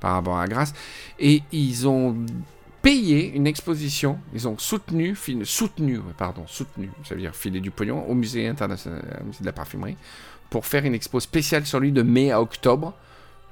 [0.00, 0.74] par rapport à Grasse.
[1.20, 2.16] Et ils ont
[2.82, 8.04] payé une exposition, ils ont soutenu, soutenu, pardon, soutenu, ça veut dire filer du pognon
[8.08, 9.96] au musée international, au musée de la parfumerie,
[10.50, 12.94] pour faire une expo spéciale sur lui de mai à octobre,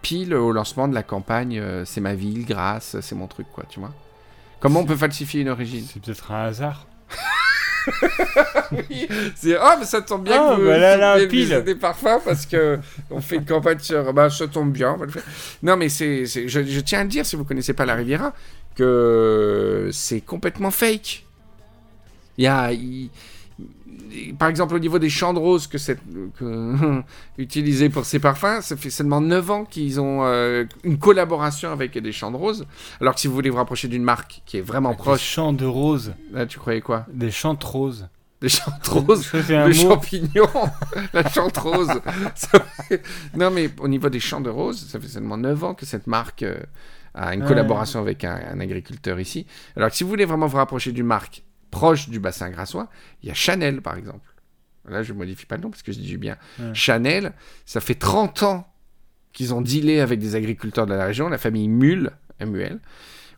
[0.03, 3.65] pile au lancement de la campagne euh, C'est ma ville, Grasse, c'est mon truc, quoi,
[3.69, 3.93] tu vois.
[4.61, 5.87] Comment on peut falsifier une origine?
[5.91, 6.87] C'est peut-être un hasard.
[9.35, 11.63] C'est ah mais ça tombe bien Ah, que vous bah là, là, pile.
[11.65, 12.79] des parfums parce que
[13.11, 14.97] on fait une campagne sur bah ça tombe bien.
[15.63, 17.95] Non mais c'est c'est- je, je tiens à le dire si vous connaissez pas la
[17.95, 18.35] Riviera
[18.81, 21.25] que c'est complètement fake.
[22.39, 23.11] Il y a il-
[24.41, 25.97] par exemple, au niveau des champs de roses que c'est
[26.37, 27.01] que,
[27.39, 31.97] utilisés pour ces parfums, ça fait seulement 9 ans qu'ils ont euh, une collaboration avec
[31.97, 32.67] des champs de roses.
[33.01, 35.53] Alors que si vous voulez vous rapprocher d'une marque qui est vraiment Des proche, champs
[35.53, 36.13] de roses.
[36.33, 37.07] là tu croyais quoi?
[37.13, 38.09] Des champs de roses.
[38.41, 39.91] Des champs de roses Ça, c'est un le mot.
[39.91, 40.49] champignon,
[41.13, 41.93] la chante rose.
[42.35, 43.03] Ça fait-
[43.37, 46.07] Non, mais au niveau des champs de roses, ça fait seulement 9 ans que cette
[46.09, 46.45] marque
[47.15, 47.49] a une Ouais.
[47.49, 49.47] collaboration avec un, un agriculteur ici.
[49.77, 52.89] Alors que si vous voulez vraiment vous rapprocher d'une marque proche du bassin grassois,
[53.23, 54.29] il y a Chanel, par exemple.
[54.89, 56.37] Là, je modifie pas le nom parce que je dis bien.
[56.59, 56.75] Ouais.
[56.75, 57.33] Chanel,
[57.67, 58.67] ça fait 30 ans
[59.33, 62.11] qu'ils ont dealé avec des agriculteurs de la région, la famille Mule,
[62.45, 62.81] MUL,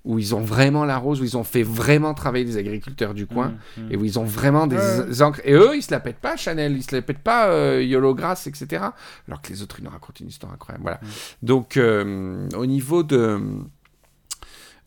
[0.04, 3.26] où ils ont vraiment la rose, où ils ont fait vraiment travailler les agriculteurs du
[3.26, 3.92] coin, Mm, mm.
[3.92, 5.22] et où ils ont vraiment des Ouais.
[5.22, 5.40] encres.
[5.44, 8.12] Et eux, ils se la pètent pas, Chanel, ils se la pètent pas, euh, Yolo
[8.14, 8.82] Grass, etc.
[9.28, 10.82] Alors que les autres, ils nous racontent une histoire incroyable.
[10.82, 11.00] Voilà.
[11.42, 13.40] Donc, euh, au niveau de.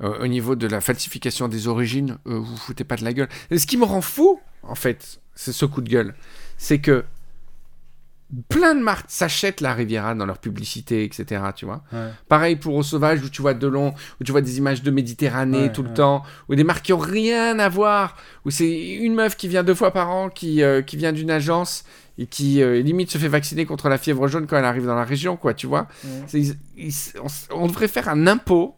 [0.04, 3.14] euh, au niveau de la falsification des origines, euh, vous vous foutez pas de la
[3.14, 3.30] gueule.
[3.50, 6.14] Et ce qui me rend fou, en fait, c'est ce coup de gueule.
[6.58, 7.06] C'est que
[8.50, 11.42] plein de marques s'achètent la Riviera dans leur publicité, etc.
[11.56, 12.10] Tu vois Ouais.
[12.28, 14.92] Pareil pour Au Sauvage, où tu vois de long, où tu vois des images de
[14.92, 15.94] Méditerranée Ouais, tout le ouais.
[15.96, 19.64] temps, ou des marques qui ont rien à voir, où c'est une meuf qui vient
[19.64, 21.86] deux fois par an, qui, euh, qui vient d'une agence
[22.18, 24.96] et qui euh, limite se fait vacciner contre la fièvre jaune quand elle arrive dans
[24.96, 25.88] la région, quoi, tu vois.
[26.34, 27.28] Ils- ils- on,
[27.64, 28.76] on devrait faire un impôt.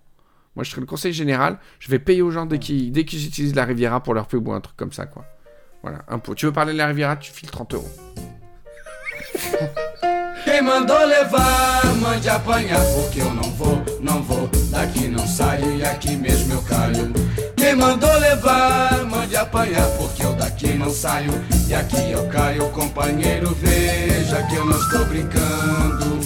[0.56, 1.60] Moi, je serais le conseil général.
[1.80, 4.48] Je vais payer aux gens dès qu'ils dès qu'ils utilisent la Riviera pour leur pub
[4.48, 5.24] ou un truc comme ça, quoi.
[5.84, 6.34] Voilà, impôt.
[6.34, 7.90] Tu veux parler de la Riviera, tu files 30 euros.
[10.44, 15.84] Quem mandou levar, mande apanhar, porque eu não vou, não vou, daqui não saio e
[15.84, 17.14] aqui mesmo eu caio.
[17.56, 21.32] Quem mandou levar, mande apanhar, porque eu daqui não saio
[21.68, 22.70] e aqui eu caio.
[22.70, 26.20] Companheiro, veja que eu não estou brincando.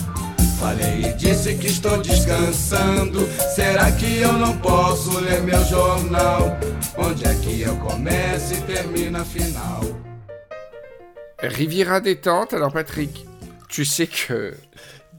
[0.60, 3.28] Falei e disse que estou descansando.
[3.56, 6.58] Será que eu não posso ler meu jornal?
[6.98, 9.82] Onde é que eu começo e termino a final?
[11.42, 12.54] Riviera détente.
[12.54, 13.26] Alors, Patrick,
[13.70, 14.54] tu sais que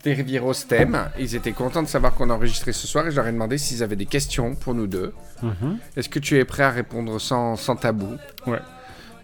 [0.05, 1.09] des Rivieros t'aiment.
[1.19, 3.83] Ils étaient contents de savoir qu'on enregistrait ce soir et je leur ai demandé s'ils
[3.83, 5.13] avaient des questions pour nous deux.
[5.43, 5.79] Mhm.
[5.97, 8.17] Est-ce que tu es prêt à répondre sans, sans tabou?
[8.47, 8.59] Ouais.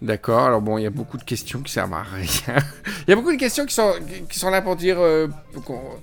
[0.01, 0.45] D'accord.
[0.45, 2.55] Alors bon, il y a beaucoup de questions qui servent à rien.
[3.07, 3.93] Il y a beaucoup de questions qui sont,
[4.29, 5.27] qui sont là pour dire, euh,
[5.65, 5.99] qu'on-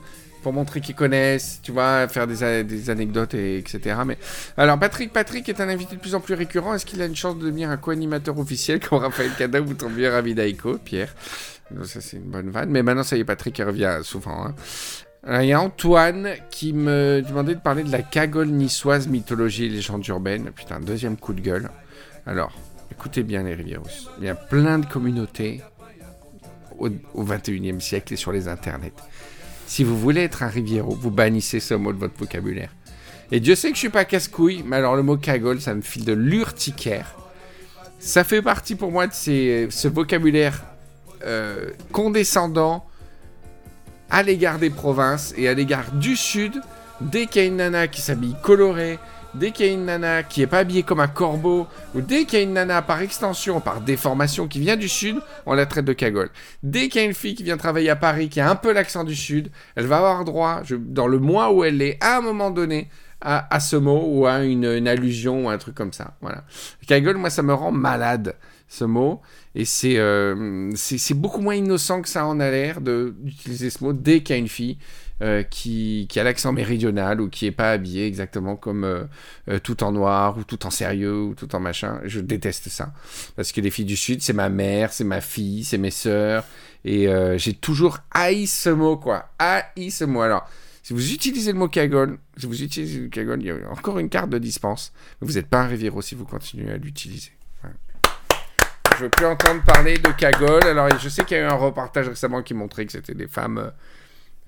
[0.46, 3.96] pour montrer qu'ils connaissent, tu vois, faire des, anecdotes, et, etc.
[4.06, 4.16] Mais
[4.56, 6.72] alors Patrick, Patrick est un invité de plus en plus récurrent.
[6.72, 9.90] Est-ce qu'il a une chance de devenir un co-animateur officiel comme Raphaël Cadin ou ton
[9.90, 11.12] meilleur ami d'Aiko, Pierre?
[11.82, 12.70] Ça c'est une bonne vanne.
[12.70, 14.46] Mais maintenant ça y est, Patrick revient souvent.
[14.46, 15.40] hein.
[15.42, 19.68] Il y a Antoine qui me demandait de parler de la cagole niçoise mythologie et
[19.68, 20.52] légende urbaine.
[20.54, 21.70] Putain, deuxième coup de gueule.
[22.24, 22.52] Alors,
[22.92, 23.82] écoutez bien les Rivieros.
[24.20, 25.60] Il y a plein de communautés
[26.78, 28.92] au, au 21e siècle et sur les internets.
[29.66, 32.70] Si vous voulez être un Riviero, vous bannissez ce mot de votre vocabulaire.
[33.32, 35.82] Et Dieu sait que je suis pas casse-couille, mais alors le mot cagole, ça me
[35.82, 37.16] file de l'urticaire.
[37.98, 40.62] Ça fait partie pour moi de ce vocabulaire
[41.24, 42.86] euh, condescendant
[44.10, 46.60] à l'égard des provinces et à l'égard du sud.
[47.00, 48.98] Dès qu'il y a une nana qui s'habille colorée,
[49.38, 52.24] dès qu'il y a une nana qui est pas habillée comme un corbeau, ou dès
[52.24, 55.66] qu'il y a une nana par extension, par déformation qui vient du sud, on la
[55.66, 56.30] traite de cagole.
[56.62, 58.72] Dès qu'il y a une fille qui vient travailler à Paris, qui a un peu
[58.72, 62.20] l'accent du sud, elle va avoir droit, dans le mois où elle est, à un
[62.20, 62.88] moment donné,
[63.20, 66.14] à, ce mot ou à une, allusion ou un truc comme ça.
[66.20, 66.44] Voilà.
[66.86, 68.36] Cagole, moi, ça me rend malade,
[68.68, 69.20] ce mot.
[69.54, 70.70] Et c'est euh,
[71.14, 74.40] beaucoup moins innocent que ça en a l'air d'utiliser ce mot dès qu'il y a
[74.40, 74.78] une fille
[75.22, 79.04] euh, qui, a l'accent méridional ou qui est pas habillée exactement comme euh,
[79.48, 82.00] euh, tout en noir ou tout en sérieux ou tout en machin.
[82.04, 82.92] Je déteste ça.
[83.34, 86.44] Parce que les filles du Sud, c'est ma mère, c'est ma fille, c'est mes sœurs.
[86.84, 89.30] Et j'ai toujours haï ce mot, quoi.
[89.38, 90.20] Haï ce mot.
[90.20, 90.48] Alors,
[90.82, 93.98] si vous utilisez le mot cagole, si vous utilisez le cagole, il y a encore
[93.98, 94.92] une carte de dispense.
[95.20, 97.32] Mais vous n'êtes pas un Riviero si vous continuez à l'utiliser.
[97.62, 97.74] Voilà.
[98.96, 100.64] Je veux plus entendre parler de cagole.
[100.64, 103.26] Alors, je sais qu'il y a eu un reportage récemment qui montrait que c'était des
[103.26, 103.72] femmes,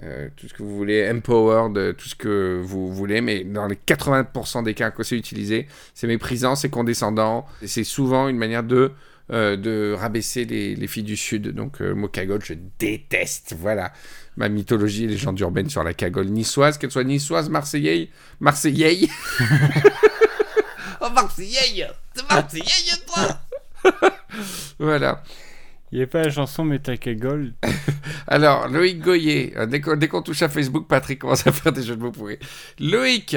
[0.03, 3.67] euh, tout ce que vous voulez, empowered, euh, tout ce que vous voulez, mais dans
[3.67, 8.39] les 80% des cas que c'est utilisé, c'est méprisant, c'est condescendant, et c'est souvent une
[8.39, 8.93] manière de,
[9.33, 11.49] euh, de rabaisser les, les filles du Sud.
[11.49, 13.55] Donc, euh, le mot cagole, je déteste.
[13.59, 13.93] Voilà
[14.39, 18.07] ma mythologie et légende urbaine sur la cagole niçoise, qu'elle soit niçoise, marseillaise,
[18.39, 19.09] marseillaise.
[21.01, 23.93] oh, marseillaise C'est marseillaise, toi
[24.79, 25.23] Voilà.
[25.93, 27.55] Il n'y a pas la chanson Mais ta cagole
[28.27, 31.73] Alors, Loïc Goyer, euh, dès qu'on dès qu'on touche à Facebook, Patrick commence à faire
[31.73, 32.39] des jeux de mots pourris.
[32.79, 33.37] Loïc,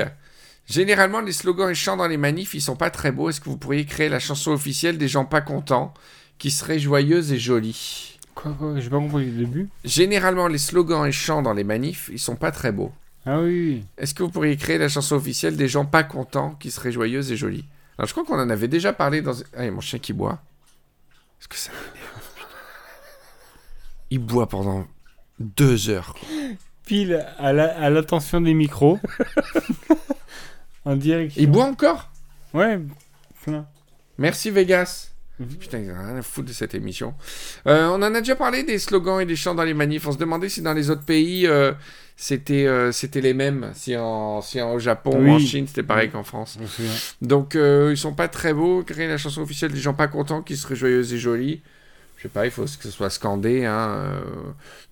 [0.67, 3.29] généralement, les slogans et chants dans les manifs, ils sont pas très beaux.
[3.29, 5.93] Est-ce que vous pourriez créer la chanson officielle des gens pas contents,
[6.37, 8.79] qui serait joyeuse et jolie Quoi, quoi?
[8.79, 9.69] J'ai pas compris le début.
[9.85, 12.91] Généralement, les slogans et chants dans les manifs, ils sont pas très beaux.
[13.25, 13.83] Ah oui.
[13.97, 17.31] Est-ce que vous pourriez créer la chanson officielle des gens pas contents, qui serait joyeuse
[17.31, 17.65] et jolie
[17.97, 19.33] Alors, je crois qu'on en avait déjà parlé dans...
[19.55, 20.41] Ah, il y a mon chien qui boit.
[21.39, 22.00] Est-ce que ça m'énerve.
[24.11, 24.85] Il boit pendant
[25.39, 26.15] deux heures.
[26.85, 28.99] Pile à la- à l'attention des micros.
[30.85, 31.41] en direction.
[31.41, 32.09] Il boit encore?
[32.53, 32.79] Ouais,
[33.43, 33.65] plein.
[34.17, 35.09] Merci Vegas.
[35.39, 35.47] Mhm.
[35.55, 37.15] Putain, ils rien à foutre de cette émission.
[37.67, 40.05] Euh, on en a déjà parlé des slogans et des chants dans les manifs.
[40.05, 41.71] On se demandait si dans les autres pays, euh,
[42.15, 43.71] c'était euh, c'était les mêmes.
[43.73, 45.39] Si, en, si en, au Japon ou en.
[45.39, 46.11] Chine, c'était pareil Oui.
[46.11, 46.59] qu'en France.
[47.21, 48.83] Donc, ils sont pas très beaux.
[48.83, 51.61] Créer la chanson officielle des gens pas contents qui serait joyeuse et jolie.
[52.21, 53.65] Je sais pas, il faut que ce soit scandé.
[53.65, 53.95] Hein.
[53.97, 54.21] euh.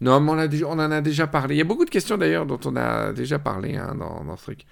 [0.02, 1.54] Non, mais on, en a déjà parlé.
[1.54, 4.36] Il y a beaucoup de questions d'ailleurs dont on a déjà parlé hein, dans, dans
[4.36, 4.66] ce truc.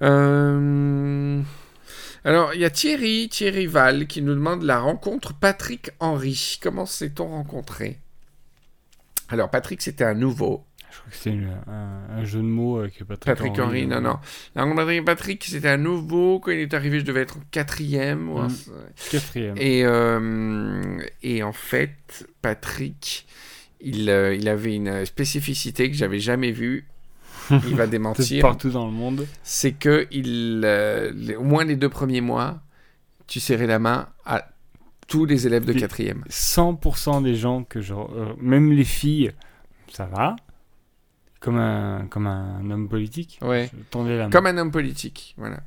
[0.00, 1.42] Euh,
[2.24, 6.58] Alors, il y a Thierry, Thierry Val, qui nous demande la rencontre Patrick Henry.
[6.62, 7.98] Comment s'est-on rencontré?
[9.28, 10.64] Alors, Patrick, c'était un nouveau.
[10.92, 14.00] Je crois que c'était une- un, un jeu de mots avec Patrick, Patrick Henry, non,
[14.02, 14.18] non.
[14.54, 16.38] La rencontre avec Patrick, c'était un nouveau.
[16.38, 18.26] Quand il est arrivé, je devais être en quatrième.
[18.26, 18.48] Mm.
[19.10, 19.54] Quatrième.
[19.56, 23.26] Et, euh, et en fait, Patrick,
[23.80, 26.86] il, euh, il avait une spécificité que j'avais jamais vue.
[27.50, 28.42] Il va C'est démentir.
[28.42, 29.26] partout dans le monde.
[29.42, 32.60] C'est que il, euh, les- au moins les deux premiers mois,
[33.26, 34.46] tu serrais la main à
[35.08, 36.22] tous les élèves de quatrième.
[36.30, 37.94] 100% des gens que je...
[37.94, 39.32] euh, même les filles,
[39.92, 40.36] ça va.
[41.42, 43.38] Comme un, comme un homme politique.
[43.42, 43.68] Ouais.
[43.90, 44.30] Tendais la main.
[44.30, 45.60] Comme un homme politique, voilà.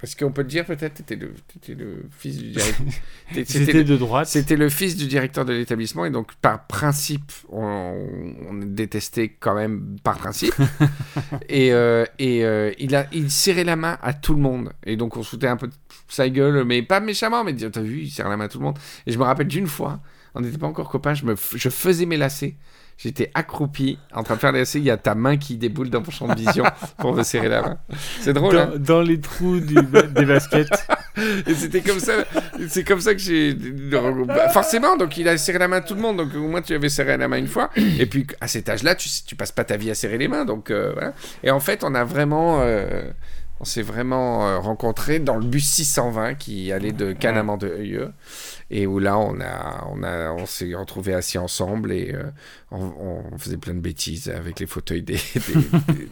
[0.00, 2.86] Parce qu'on peut te dire peut-être, t'étais le, t'étais le fils du directeur.
[3.44, 4.26] C'était le- de droite.
[4.28, 8.08] C'était le fils du directeur de l'établissement et donc par principe, on,
[8.48, 10.54] on est détesté quand même par principe.
[11.50, 14.72] et euh, et euh, il, a, il serrait la main à tout le monde.
[14.86, 15.74] Et donc on se foutait un peu de
[16.08, 18.64] sa gueule, mais pas méchamment, mais t'as vu, il serre la main à tout le
[18.64, 18.78] monde.
[19.06, 20.00] Et je me rappelle d'une fois,
[20.34, 22.56] on n'était pas encore copains, je, me, f- je faisais mes lacets.
[23.02, 25.88] J'étais accroupi en train de faire les lacets, il y a ta main qui déboule
[25.88, 26.64] dans mon champ de vision
[26.98, 27.78] pour me serrer la main.
[28.20, 30.68] C'est drôle, hein dans, dans les trous du des baskets.
[31.46, 32.12] et c'était comme ça,
[32.68, 33.54] c'est comme ça que j'ai.
[33.54, 36.60] bah, forcément, donc il a serré la main à tout le monde, donc au moins
[36.60, 37.70] tu avais serré la main une fois.
[37.98, 40.44] Et puis à cet âge-là, tu, tu passes pas ta vie à serrer les mains,
[40.44, 41.14] donc euh, voilà.
[41.42, 42.60] Et en fait, on a vraiment.
[42.60, 43.10] euh,
[43.60, 48.12] on s'est vraiment euh, rencontrés dans le bus 620 qui allait de Cannes à Mandelieu.
[48.70, 52.22] Et où là, on, a, on, a, on s'est retrouvés assis ensemble et euh,
[52.70, 55.40] on, on faisait plein de bêtises avec les fauteuils des, des,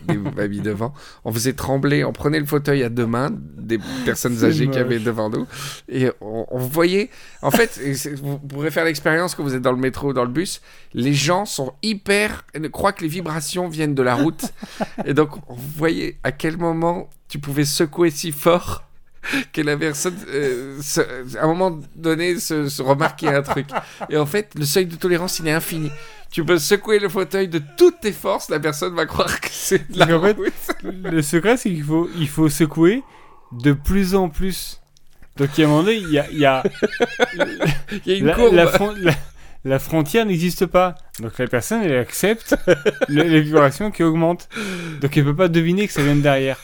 [0.09, 0.93] des, des mamies devant.
[1.25, 4.99] On faisait trembler, on prenait le fauteuil à deux mains des personnes âgées qui avaient
[4.99, 5.47] devant nous.
[5.89, 7.11] Et on, on voyait,
[7.43, 7.81] en fait,
[8.21, 10.61] vous pourrez faire l'expérience quand vous êtes dans le métro ou dans le bus,
[10.95, 14.53] les gens sont hyper, croient que les vibrations viennent de la route.
[15.07, 18.85] et donc, on voyait à quel moment tu pouvais secouer si fort
[19.53, 23.67] que la personne, euh, se- à un moment donné, se, se remarquait un truc.
[24.11, 25.91] Et en fait, le seuil de tolérance, il est infini.
[26.31, 29.91] Tu peux secouer le fauteuil de toutes tes forces, la personne va croire que c'est
[29.91, 30.37] de la qu'en fait.
[30.85, 33.03] Le secret, c'est qu'il faut, il faut secouer
[33.53, 34.81] de plus en plus.
[35.37, 36.62] Donc, il y a un moment donné, il y a, il y a-
[38.05, 38.55] Il y a une la, courbe.
[38.55, 39.14] la fron- la-
[39.64, 40.95] la frontière n'existe pas.
[41.21, 42.57] Donc, la personne, elle accepte
[43.09, 44.49] le- les vibrations qui augmentent.
[45.01, 46.59] Donc, elle peut pas deviner que ça vient de derrière.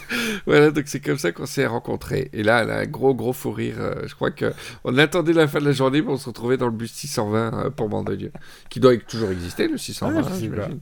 [0.46, 2.30] Voilà, donc c'est comme ça qu'on s'est rencontrés.
[2.32, 3.76] Et là, elle a un gros, gros fou rire.
[3.78, 4.52] Euh, je crois que
[4.84, 7.70] on attendait la fin de la journée pour se retrouver dans le bus 620 euh,
[7.70, 8.32] pour Mandelieu,
[8.68, 10.22] qui doit toujours exister, le 620.
[10.24, 10.80] Ah, j'imagine.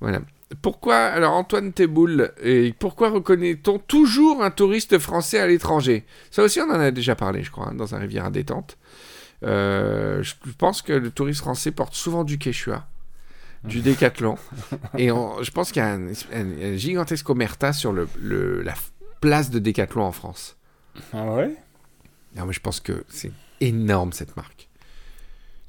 [0.00, 0.20] Voilà.
[0.62, 6.04] Pourquoi, alors Antoine Teboul, et pourquoi reconnaît-on toujours un touriste français à l'étranger?
[6.30, 8.76] Ça aussi, on en a déjà parlé, je crois, hein, dans un rivière à détente.
[9.42, 12.86] Euh, je pense que le touriste français porte souvent du quechua,
[13.64, 14.36] du décathlon.
[14.98, 18.62] et on- je pense qu'il y a un, un- un gigantesque omerta sur le, le-
[18.62, 18.74] la
[19.20, 20.56] place de décathlon en France.
[21.12, 21.56] Ah ouais?
[22.36, 24.68] Non, mais je pense que c'est énorme cette marque.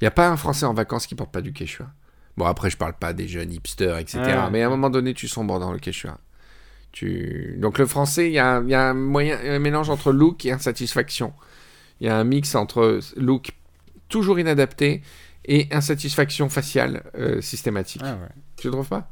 [0.02, 1.88] Il n'y a pas un Français en vacances qui porte pas du quechua.
[2.38, 4.20] Bon, après, je parle pas des jeunes hipsters, etc.
[4.20, 4.50] Ouais.
[4.52, 6.18] Mais à un moment donné, tu sombres dans le quechua.
[6.92, 7.56] Tu...
[7.60, 8.56] Donc, le français, il y y a
[8.90, 11.34] un, moyen, un mélange entre look et insatisfaction.
[12.02, 13.52] Il y a un mix entre look
[14.10, 15.02] toujours inadapté
[15.48, 18.02] et insatisfaction faciale euh, systématique.
[18.04, 18.30] Ah ouais.
[18.58, 19.10] Tu trouves pas?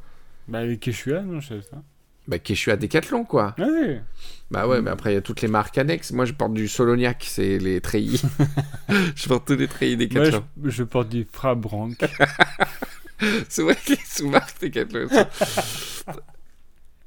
[0.47, 1.81] Bah, les Quechua, non, je sais ça.
[2.27, 3.53] Bah, quechua décathlon, quoi.
[3.59, 4.01] Ah ouais.
[4.49, 6.11] Bah ouais, mais après, il y a toutes les marques annexes.
[6.11, 8.21] Moi, je porte du Soloniac, c'est les treillis.
[9.15, 10.43] je porte tous les treillis Moi, décathlon.
[10.63, 11.97] je, je porte du Frabrank.
[13.49, 15.07] C'est vrai que les sous-marques Decathlon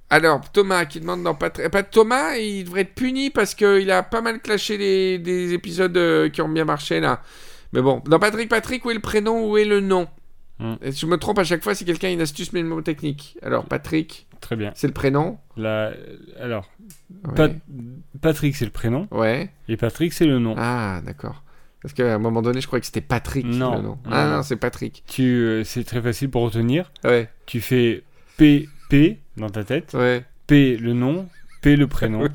[0.09, 1.35] Alors, Thomas qui demande dans.
[1.35, 5.97] Pas Thomas, il devrait être puni parce qu'il a pas mal clashé les, des épisodes
[5.97, 7.23] euh, qui ont bien marché là.
[7.72, 10.09] Mais bon, dans Patrick Patrick, où est le prénom, où est le nom.
[10.83, 13.37] Et Je me trompe à chaque fois si quelqu'un a une astuce mnémotechnique.
[13.42, 14.72] Alors, Patrick, Très bien.
[14.74, 15.92] c'est le prénom La...
[16.40, 16.70] Alors,
[17.26, 17.35] Ouais.
[17.35, 17.52] Pat-
[18.22, 19.07] Patrick, c'est le prénom.
[19.11, 19.50] Ouais.
[19.68, 20.55] Et Patrick, c'est le nom.
[20.57, 21.42] Ah, d'accord.
[21.83, 23.44] Parce qu'à un moment donné, je croyais que c'était Patrick.
[23.44, 23.76] Non.
[23.76, 23.88] le nom.
[23.88, 24.37] Non, Ah non.
[24.38, 25.05] non, c'est Patrick.
[25.07, 26.90] Tu, euh, c'est très facile pour retenir.
[27.05, 28.02] Ouais, Tu fais
[28.38, 29.92] P, P dans ta tête.
[29.94, 30.24] ouais.
[30.46, 31.29] P, le nom.
[31.61, 32.20] P, le prénom.
[32.22, 32.29] Oui,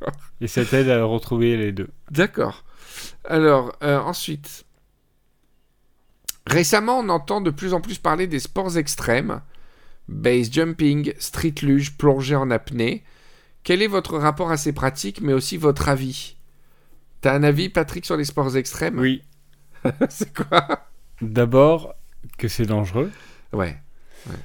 [0.00, 0.14] d'accord.
[0.40, 1.88] Et ça t'aide à retrouver les deux.
[2.10, 2.64] D'accord.
[3.24, 4.64] Alors, euh, ensuite.
[6.46, 9.40] Récemment, on entend de plus en plus parler des sports extrêmes.
[10.08, 13.04] Base jumping, street luge, plongée en apnée.
[13.64, 16.36] Quel est votre rapport à ces pratiques, mais aussi votre avis?
[17.20, 18.98] T'as un avis, Patrick, sur les sports extrêmes?
[18.98, 19.22] Oui.
[20.08, 20.86] C'est quoi?
[21.20, 21.94] D'abord,
[22.38, 23.10] que c'est dangereux.
[23.52, 23.76] ouais.
[24.28, 24.36] ouais.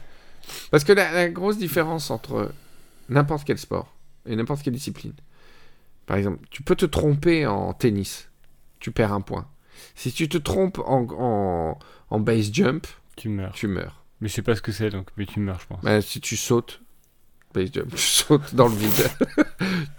[0.69, 2.53] Parce que la, la grosse différence entre
[3.09, 3.93] n'importe quel sport
[4.25, 5.13] et n'importe quelle discipline,
[6.05, 8.29] par exemple, tu peux te tromper en tennis,
[8.79, 9.47] tu perds un point.
[9.95, 11.79] Si tu te trompes en, en,
[12.11, 12.85] en base jump,
[13.15, 13.53] Tu meurs.
[13.53, 14.03] tu meurs.
[14.19, 15.81] Mais je sais pas ce que c'est, donc mais tu meurs, je pense.
[15.83, 16.81] Bah, si tu sautes,
[17.53, 19.09] base jump, tu sautes dans le vide.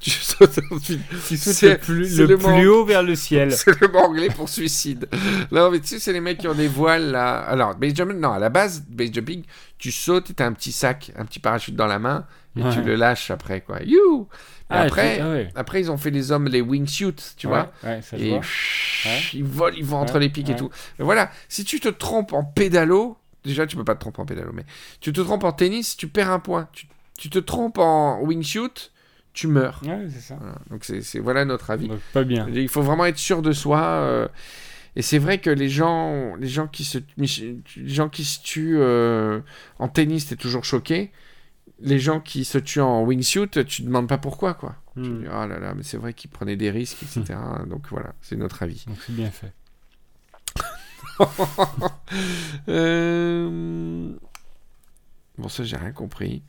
[0.00, 1.00] tu sautes dans le vide.
[1.28, 3.52] Tu sautes le plus, le le plus haut vers le ciel.
[3.52, 5.08] C'est le mot anglais pour suicide.
[5.50, 7.38] Non, mais tu sais, c'est les mecs qui ont des voiles là.
[7.40, 9.42] Alors, base jumping, non, à la base, base jumping,
[9.78, 12.26] tu sautes et t'as un petit sac, un petit parachute dans la main
[12.56, 13.78] et tu le lâches après, quoi.
[13.82, 14.28] You!
[14.68, 15.48] Ah, après, tu- ah ouais.
[15.54, 17.72] après, ils ont fait les hommes, les wingsuits, tu Ouais, vois.
[17.82, 18.38] Ouais, ça Et
[19.34, 20.70] ils volent, ils vont entre les pics et tout.
[20.98, 24.26] Mais voilà, si tu te trompes en pédalo, déjà tu peux pas te tromper en
[24.26, 24.64] pédalo, mais
[25.00, 26.68] tu te trompes en tennis, tu perds un point.
[26.72, 26.86] Tu,
[27.18, 28.90] tu te trompes en wingsuit,
[29.32, 29.80] tu meurs.
[29.84, 30.36] Ouais, c'est ça.
[30.40, 30.58] Voilà.
[30.70, 31.88] Donc c'est voilà notre avis.
[31.88, 32.48] Donc pas bien.
[32.48, 33.80] Il faut vraiment être sûr de soi.
[33.82, 34.28] euh,
[34.94, 38.76] et c'est vrai que les gens, les gens qui se, les gens qui se tuent
[38.78, 39.40] euh,
[39.78, 41.10] en tennis, t'es toujours choqué.
[41.80, 44.76] Les gens qui se tuent en wingsuit, tu te demandes pas pourquoi, quoi.
[44.94, 45.20] Tu Hmm.
[45.22, 47.38] dis, oh là là, mais c'est vrai qu'ils prenaient des risques, etc.
[47.66, 48.84] Donc voilà, c'est notre avis.
[48.86, 49.52] Donc c'est bien fait.
[52.68, 54.10] Euh,
[55.38, 56.42] Bon, ça, j'ai rien compris.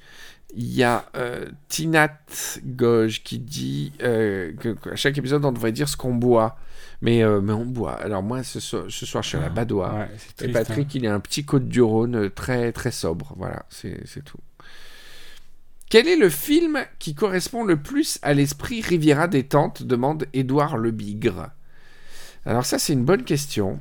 [0.55, 2.19] Il y a euh, Tinat
[2.63, 6.57] Goj qui dit euh, que, que à chaque épisode, on devrait dire ce qu'on boit.
[7.01, 7.95] Mais, euh, mais on boit.
[7.95, 9.49] Alors, moi, ce soir, ce soir je suis à la.
[9.49, 10.63] Ouais, c'est Et triste, hein.
[10.65, 13.33] Patrick, il a un petit côte du Rhône très, très sobre.
[13.37, 14.37] Voilà, c'est tout.
[15.89, 19.83] Quel est le film qui correspond le plus à l'esprit Riviera détente?
[19.83, 21.49] demande Édouard Le Bigre.
[22.45, 23.79] Alors ça, c'est une bonne question.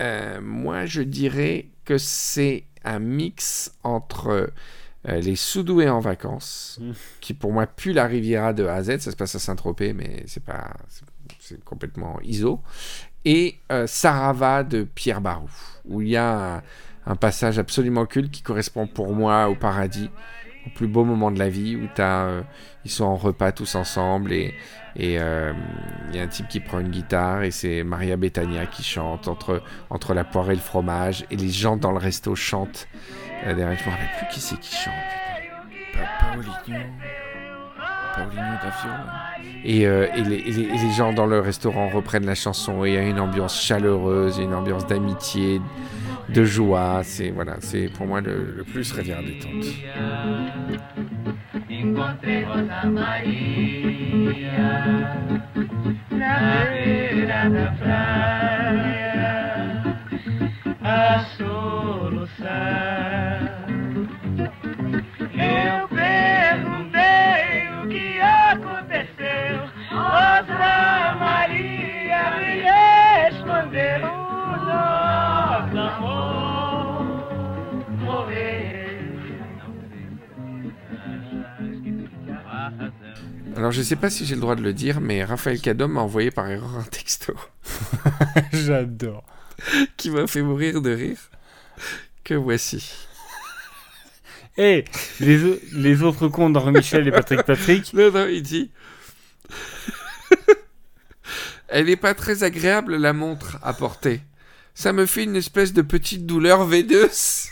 [0.00, 4.50] Moi, je dirais que c'est un mix entre
[5.08, 6.90] euh, les Soudoués en vacances, Mm.
[7.20, 8.98] qui pour moi pue la Riviera de A à Z.
[8.98, 12.60] Ça se passe à Saint-Tropez, mais c'est pas, c'est- complètement ISO.
[13.24, 15.48] Et euh, Sarava de Pierre Barou,
[15.84, 16.62] où il y a un,
[17.06, 20.10] un passage absolument culte qui correspond pour moi au paradis,
[20.66, 22.42] au plus beau moment de la vie, où euh,
[22.84, 24.54] ils sont en repas tous ensemble et
[24.98, 25.52] et euh,
[26.08, 29.28] il y a un type qui prend une guitare et c'est Maria Bethania qui chante
[29.28, 32.88] entre, entre la poire et le fromage et les gens dans le resto chantent.
[33.44, 34.94] Euh, derrière, je me rappelle plus qui c'est qui chante.
[35.92, 36.04] putain.
[36.04, 36.84] Pa- Paoligno.
[38.14, 38.90] Paoligno Davio.
[39.64, 43.02] Et, euh, et, les, gens dans le restaurant reprennent la chanson et il y a
[43.02, 45.60] une ambiance chaleureuse, une ambiance d'amitié,
[46.28, 47.02] de joie.
[47.02, 49.66] C'est voilà, c'est pour moi le, le plus Rivière détente.
[58.86, 59.34] Maria
[60.82, 63.05] a soluçar.
[83.66, 86.00] Alors je sais pas si j'ai le droit de le dire, mais Raphaël Cadom m'a
[86.00, 87.34] envoyé par erreur un texto
[88.52, 89.24] J'adore.
[89.96, 91.18] qui m'a fait mourir de rire.
[92.22, 92.94] Que voici.
[94.56, 94.84] Et
[95.18, 97.92] les, au- les autres cons d'Henri Michel et Patrick Patrick.
[97.92, 98.70] Non, non, il dit.
[101.66, 104.20] Elle n'est pas très agréable, la montre à porter.
[104.76, 107.48] Ça me fait une espèce de petite douleur veineuse.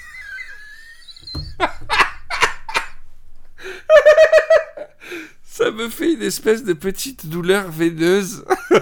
[5.64, 8.44] Ça me fait une espèce de petite douleur veineuse.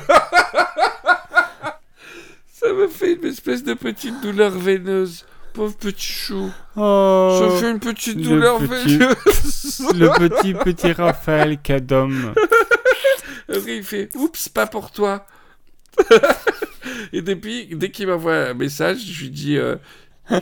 [2.52, 5.24] Ça me fait une espèce de petite douleur veineuse.
[5.54, 6.50] Pauvre petit chou.
[6.74, 9.82] Oh, Ça fait une petite le douleur petit- veineuse.
[9.94, 12.34] le petit petit Raphaël Cadom.
[13.48, 15.24] Après, il fait Oups, pas pour toi.
[17.12, 19.76] Et depuis, dès qu'il m'envoie un message, je lui dis euh,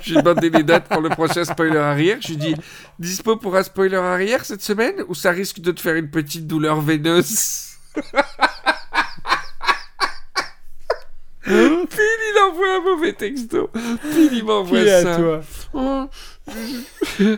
[0.02, 2.18] Je lui ai demandé les dates pour le prochain spoiler arrière.
[2.20, 2.54] Je lui dis
[2.98, 6.46] Dispo pour un spoiler arrière cette semaine ou ça risque de te faire une petite
[6.46, 7.66] douleur veineuse?
[11.42, 13.70] Puis il envoie un mauvais texto.
[13.72, 15.14] Puis il m'envoie ça.
[15.14, 15.40] à toi?
[15.72, 16.06] Oh,
[17.18, 17.36] je-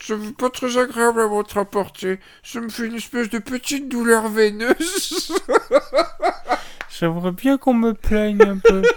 [0.00, 2.18] je veux pas très agréable à votre apporter.
[2.42, 5.32] Ça me fait une espèce de petite douleur veineuse.
[6.98, 8.82] J'aimerais bien qu'on me plaigne un peu.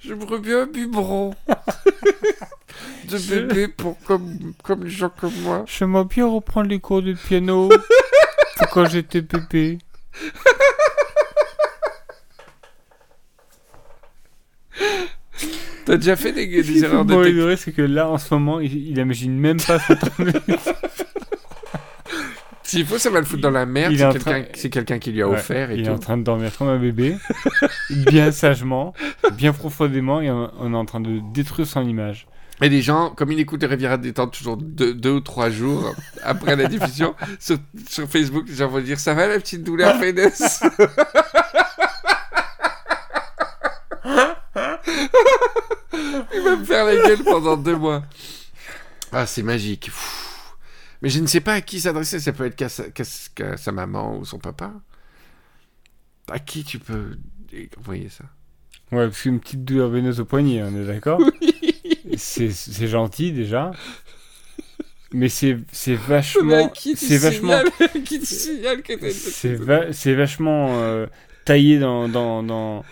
[0.00, 1.34] J'aimerais bien un biberon
[3.08, 5.64] de bébé pour comme, comme les gens comme moi.
[5.66, 7.68] J'aimerais bien reprendre les cours de piano
[8.56, 9.78] pour quand j'étais bébé.
[15.84, 18.18] T'as déjà fait des, des erreurs de Bon, texte le vrai, c'est que là, en
[18.18, 20.08] ce moment, il, il imagine même pas son temps.
[22.66, 23.94] S'il faut, ça va le foutre dans la merde.
[24.54, 25.70] C'est quelqu'un qui lui a offert.
[25.70, 27.16] Et il est en train de dormir comme un bébé,
[27.90, 28.92] bien sagement,
[29.34, 32.26] bien profondément, et on est en train de détruire son image.
[32.62, 36.66] Et les gens, comme ils écoutent Riviera détente toujours deux, ou trois jours après la
[36.66, 37.58] diffusion, sur,
[38.08, 40.62] Facebook, les gens vont dire Ça va la petite douleur, Fénès
[46.34, 48.02] Il va me faire la gueule pendant deux mois.
[49.12, 49.90] Ah, c'est magique.
[51.02, 52.20] Mais je ne sais pas à qui s'adresser.
[52.20, 54.72] Ça peut être qu'à sa, qu'à sa- qu'à sa maman ou son papa.
[56.28, 57.16] À qui tu peux
[57.78, 58.24] envoyer ça?
[58.92, 61.20] Ouais, parce qu'une petite douleur veineuse au poignet, on est d'accord?
[62.16, 63.72] C'est c'est gentil déjà.
[65.12, 66.70] Mais c'est c'est vachement.
[66.74, 67.60] C'est vachement.
[68.04, 68.94] qui te signale que
[69.92, 71.06] c'est vachement euh,
[71.44, 72.84] taillé dans, dans, dans,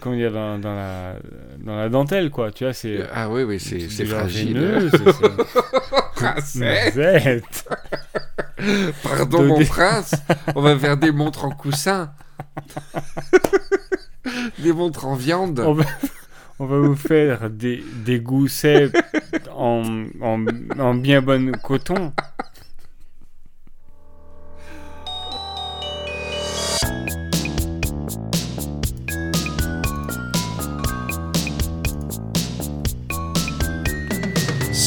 [0.00, 1.14] comment dire, dans, dans la,
[1.58, 2.50] dans la dentelle, quoi.
[2.52, 3.00] Tu vois, c'est.
[3.12, 4.90] Ah oui, oui, c'est fragile.
[6.16, 7.64] Princesse.
[9.02, 10.14] Pardon, mon prince.
[10.54, 12.10] On va faire des montres en coussin.
[14.58, 15.60] des montres en viande.
[15.60, 15.84] On va,
[16.58, 18.90] on va vous faire des, des goussets
[19.54, 20.44] en, en,
[20.78, 22.12] en bien bon coton.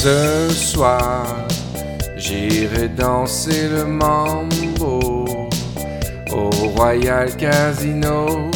[0.02, 1.26] Ce soir,
[2.16, 5.26] j'irai danser le mambo
[6.32, 8.50] au Royal Casino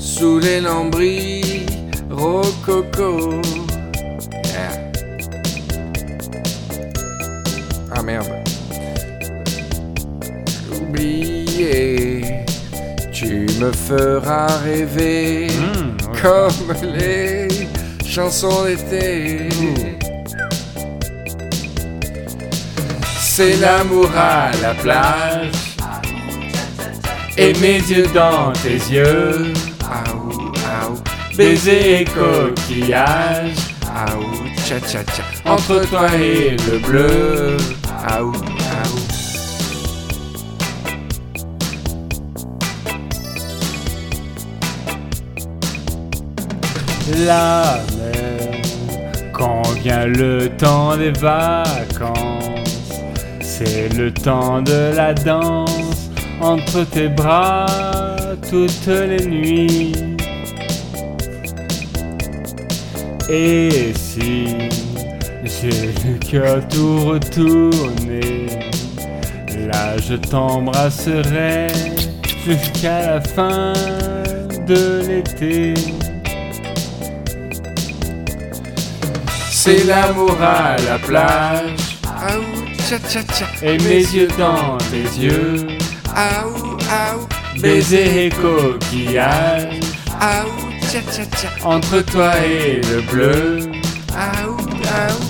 [0.00, 1.66] sous les lambris
[2.10, 3.42] rococo.
[4.44, 4.92] Yeah.
[7.94, 8.32] Ah merde.
[10.72, 12.22] Oublié,
[13.12, 16.20] tu me feras rêver Mmh, ouais.
[16.22, 17.48] comme les
[18.06, 19.48] chansons d'été.
[23.40, 25.76] C'est l'amour à la plage
[27.36, 29.52] et mes yeux dans tes yeux.
[29.84, 30.50] Aou,
[31.36, 33.54] baiser et coquillage.
[34.66, 35.22] Tcha tcha tcha.
[35.44, 37.56] Entre toi et le bleu.
[38.08, 38.98] Aou, aou.
[47.24, 48.60] La mer,
[49.32, 52.27] quand vient le temps des vacances,
[53.58, 57.66] c'est le temps de la danse entre tes bras
[58.48, 59.92] toutes les nuits.
[63.28, 64.46] Et si
[65.44, 68.46] j'ai le cœur tout retourné,
[69.66, 71.66] là je t'embrasserai
[72.46, 73.72] jusqu'à la fin
[74.68, 75.74] de l'été.
[79.50, 81.88] C'est l'amour à la plage.
[82.90, 83.46] Aou, tcha tcha tcha.
[83.62, 85.66] Et mes yeux dans tes yeux,
[86.14, 87.26] Aou, aou.
[87.60, 89.80] baiser et coquillage,
[90.20, 91.48] Aou, tcha tcha tcha.
[91.64, 93.60] entre toi et le bleu.
[94.16, 95.27] Aou, aou.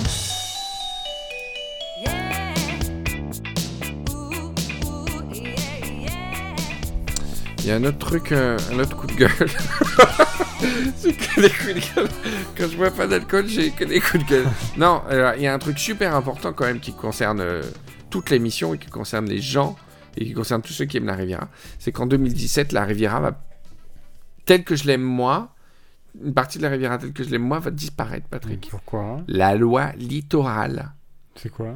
[7.69, 9.29] Y a un autre truc, euh, un autre coup de gueule.
[10.97, 12.09] c'est que des coups de gueule.
[12.57, 14.47] Quand je bois pas d'alcool, j'ai que des coups de gueule.
[14.77, 15.03] Non,
[15.37, 17.61] il y a un truc super important quand même qui concerne euh,
[18.09, 19.75] toute l'émission et qui concerne les gens
[20.17, 21.47] et qui concerne tous ceux qui aiment la Riviera.
[21.77, 23.39] C'est qu'en 2017, la Riviera va,
[24.45, 25.53] telle que je l'aime moi,
[26.23, 28.67] une partie de la Riviera telle que je l'aime moi va disparaître, Patrick.
[28.71, 29.21] Pourquoi?
[29.27, 30.93] La loi littorale.
[31.35, 31.75] C'est quoi?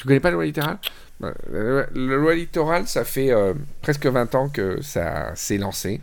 [0.00, 0.78] Tu connais pas la loi littorale
[1.20, 5.58] Bah, La loi- la loi littorale, ça fait euh, presque 20 ans que ça s'est
[5.58, 6.00] lancé.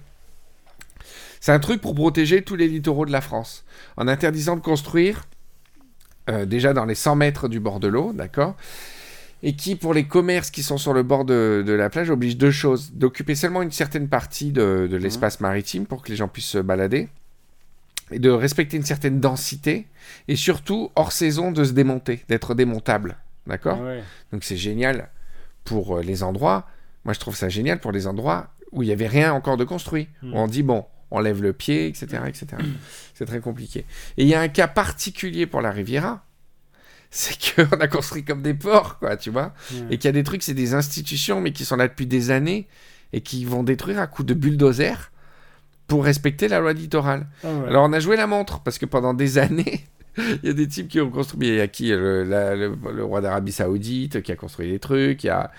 [1.40, 5.26] C'est un truc pour protéger tous les littoraux de la France, en interdisant de construire
[6.30, 8.56] euh, déjà dans les 100 mètres du bord de l'eau, d'accord?
[9.42, 12.38] Et qui, pour les commerces qui sont sur le bord de, de la plage, oblige
[12.38, 12.92] deux choses.
[12.94, 16.58] D'occuper seulement une certaine partie de, de l'espace maritime pour que les gens puissent se
[16.60, 17.10] balader,
[18.12, 19.88] et de respecter une certaine densité,
[20.28, 23.18] et surtout, hors saison, de se démonter, d'être démontable.
[23.48, 24.04] D'accord Ouais.
[24.32, 25.10] donc c'est génial
[25.64, 26.68] pour euh, les endroits.
[27.06, 29.64] Moi, je trouve ça génial pour les endroits où il n'y avait rien encore de
[29.64, 30.10] construit.
[30.22, 30.34] Mm.
[30.34, 32.24] Où on dit, bon, on lève le pied, etc.
[32.28, 32.48] etc.
[33.14, 33.86] c'est très compliqué.
[34.18, 36.26] Et il y a un cas particulier pour la Riviera.
[37.10, 39.54] C'est qu'on a construit comme des porcs, quoi, tu vois.
[39.90, 42.32] Et qu'il y a des trucs, c'est des institutions, mais qui sont là depuis des
[42.32, 42.68] années
[43.14, 45.12] et qui vont détruire à coups de bulldozer
[45.88, 47.28] pour respecter la loi littorale.
[47.44, 47.70] Ah ouais.
[47.70, 49.88] Alors on a joué la montre parce que pendant des années,
[50.44, 51.48] il y a des types qui ont construit.
[51.50, 54.80] Il y a qui le, la- le- le roi d'Arabie Saoudite qui a construit des
[54.80, 55.24] trucs.
[55.24, 55.52] Il y a,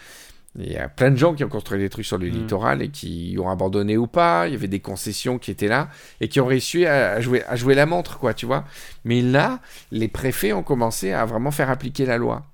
[0.58, 2.30] il y a plein de gens qui ont construit des trucs sur le Mm.
[2.32, 4.48] littoral et qui ont abandonné ou pas.
[4.48, 5.88] Il y avait des concessions qui étaient là
[6.20, 8.64] et qui ont réussi à, à jouer, à jouer la montre, quoi, tu vois.
[9.04, 9.60] Mais là,
[9.92, 12.44] les préfets ont commencé à vraiment faire appliquer la loi.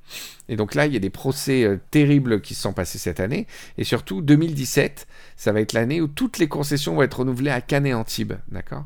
[0.48, 3.20] Et donc là, il y a des procès euh, terribles qui se sont passés cette
[3.20, 3.46] année.
[3.78, 7.60] Et surtout, 2017, ça va être l'année où toutes les concessions vont être renouvelées à
[7.60, 8.34] Cannes et Antibes.
[8.48, 8.84] D'accord?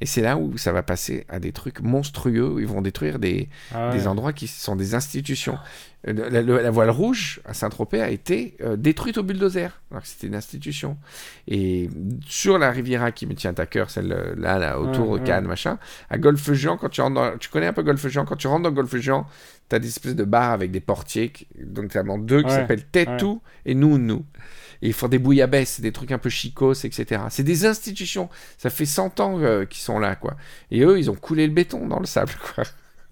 [0.00, 3.18] Et c'est là où ça va passer à des trucs monstrueux, où ils vont détruire
[3.18, 3.96] des, Ah ouais.
[3.96, 5.56] des endroits qui sont des institutions.
[6.08, 10.02] Euh, La, la- la voile rouge à Saint-Tropez a été euh, détruite au bulldozer, alors
[10.02, 10.98] que c'était une institution.
[11.48, 11.88] Et
[12.26, 15.46] sur la Riviera qui me tient à cœur, celle là, là autour Ouais, de Cannes,
[15.46, 15.78] machin,
[16.10, 18.72] à Golfe-Jean, quand tu rentres dans, tu connais un peu Golfe-Jean, quand tu rentres dans
[18.72, 19.26] Golfe-Jean,
[19.63, 21.32] tu as des espèces de bars avec des portiers,
[21.66, 24.24] notamment deux qui Ouais, s'appellent Tetou et Nous.
[24.82, 27.22] Et ils font des bouillabaisse, des trucs un peu chicos, etc.
[27.30, 28.28] C'est des institutions.
[28.58, 30.36] Ça fait 100 ans euh, qu'ils sont là, quoi.
[30.70, 32.64] Et eux, ils ont coulé le béton dans le sable, quoi.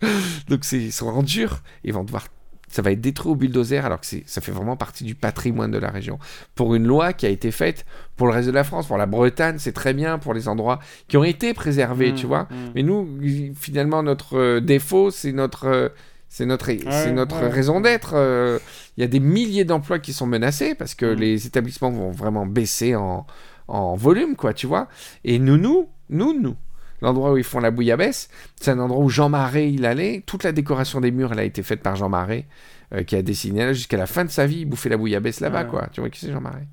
[0.49, 1.61] Donc ils sont en dur.
[1.85, 2.27] Ils vont devoir.
[2.69, 5.77] Ça va être détruit au bulldozer alors que ça fait vraiment partie du patrimoine de
[5.77, 6.19] la région.
[6.55, 7.85] Pour une loi qui a été faite
[8.17, 10.79] pour le reste de la France, pour la Bretagne, c'est très bien pour les endroits
[11.07, 12.45] qui ont été préservés, Mm, tu vois.
[12.45, 12.73] mm.
[12.75, 13.07] Mais nous,
[13.55, 15.89] finalement, notre euh, défaut, c'est notre, euh,
[16.35, 17.49] c'est notre, c'est notre ouais.
[17.51, 18.13] raison d'être.
[18.15, 18.59] euh,
[18.97, 21.19] Il y a des milliers d'emplois qui sont menacés parce que Mm.
[21.19, 23.27] les établissements vont vraiment baisser en,
[23.69, 24.89] en volume, quoi, tu vois.
[25.25, 26.57] Et nous, nous, nous, nous,
[27.03, 28.31] l'endroit où ils font la bouillabaisse,
[28.61, 30.23] c'est un endroit où Jean Marais, il allait.
[30.25, 32.47] Toute la décoration des murs, elle a été faite par Jean Marais,
[32.95, 34.61] euh, qui a dessiné là jusqu'à la fin de sa vie.
[34.61, 35.69] Il bouffait la bouillabaisse là-bas, Ouais.
[35.69, 35.89] quoi.
[35.93, 36.67] Tu vois qui c'est Jean Marais?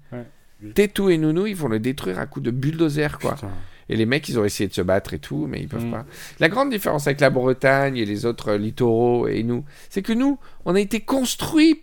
[0.76, 3.36] Tétou et Nounou, ils vont le détruire à coups de bulldozer, quoi.
[3.36, 3.49] Putain.
[3.90, 5.92] Et les mecs, ils ont essayé de se battre et tout, mais ils peuvent Mm.
[5.92, 6.06] pas.
[6.40, 10.14] La grande différence avec la Bretagne et les autres euh, littoraux et nous, c'est que
[10.14, 11.82] nous, on a été construits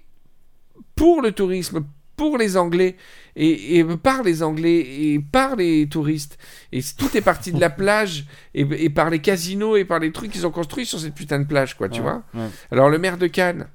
[0.95, 1.85] pour le tourisme,
[2.17, 2.97] pour les Anglais,
[3.35, 6.39] et, et par les Anglais, et par les touristes.
[6.73, 10.13] Et tout est parti de la plage, et, et par les casinos, et par les
[10.13, 12.23] trucs qu'ils ont construits sur cette putain de plage, quoi, tu Ouais, vois.
[12.35, 12.49] ouais.
[12.71, 13.67] Alors le maire de Cannes,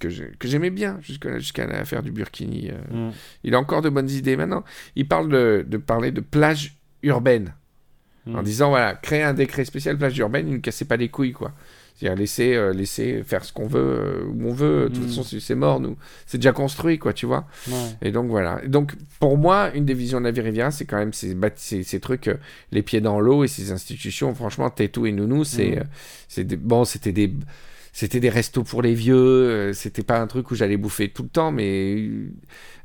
[0.00, 3.12] que j'ai- que j'aimais bien jusqu'à jusqu'à l'affaire du Burkini, euh, Mm.
[3.44, 4.64] il a encore de bonnes idées maintenant.
[4.96, 6.74] Il parle de, de parler de plage
[7.04, 7.54] urbaine.
[8.32, 11.34] En disant, voilà, créer un décret spécial plage urbaine, il ne cassait pas les couilles,
[11.34, 11.52] quoi.
[11.96, 14.88] C'est-à-dire laisser, euh, laisser faire ce qu'on veut, euh, où on veut.
[14.88, 15.08] De toute Mm.
[15.08, 15.96] façon, c'est- mort, nous.
[16.26, 17.46] C'est déjà construit, quoi, tu vois.
[17.68, 17.74] Ouais.
[18.02, 18.60] Et donc, voilà.
[18.64, 21.36] Et donc, pour moi, une des visions de la vie riviera, c'est quand même ces,
[21.54, 22.34] ces, ces trucs, euh,
[22.72, 24.34] les pieds dans l'eau et ces institutions.
[24.34, 25.84] Franchement, Tétou et Nounou, c'est, Mm.
[26.28, 27.32] c'est des, bon, c'était des,
[27.92, 29.72] c'était des restos pour les vieux.
[29.72, 32.08] c'était pas un truc où j'allais bouffer tout le temps, mais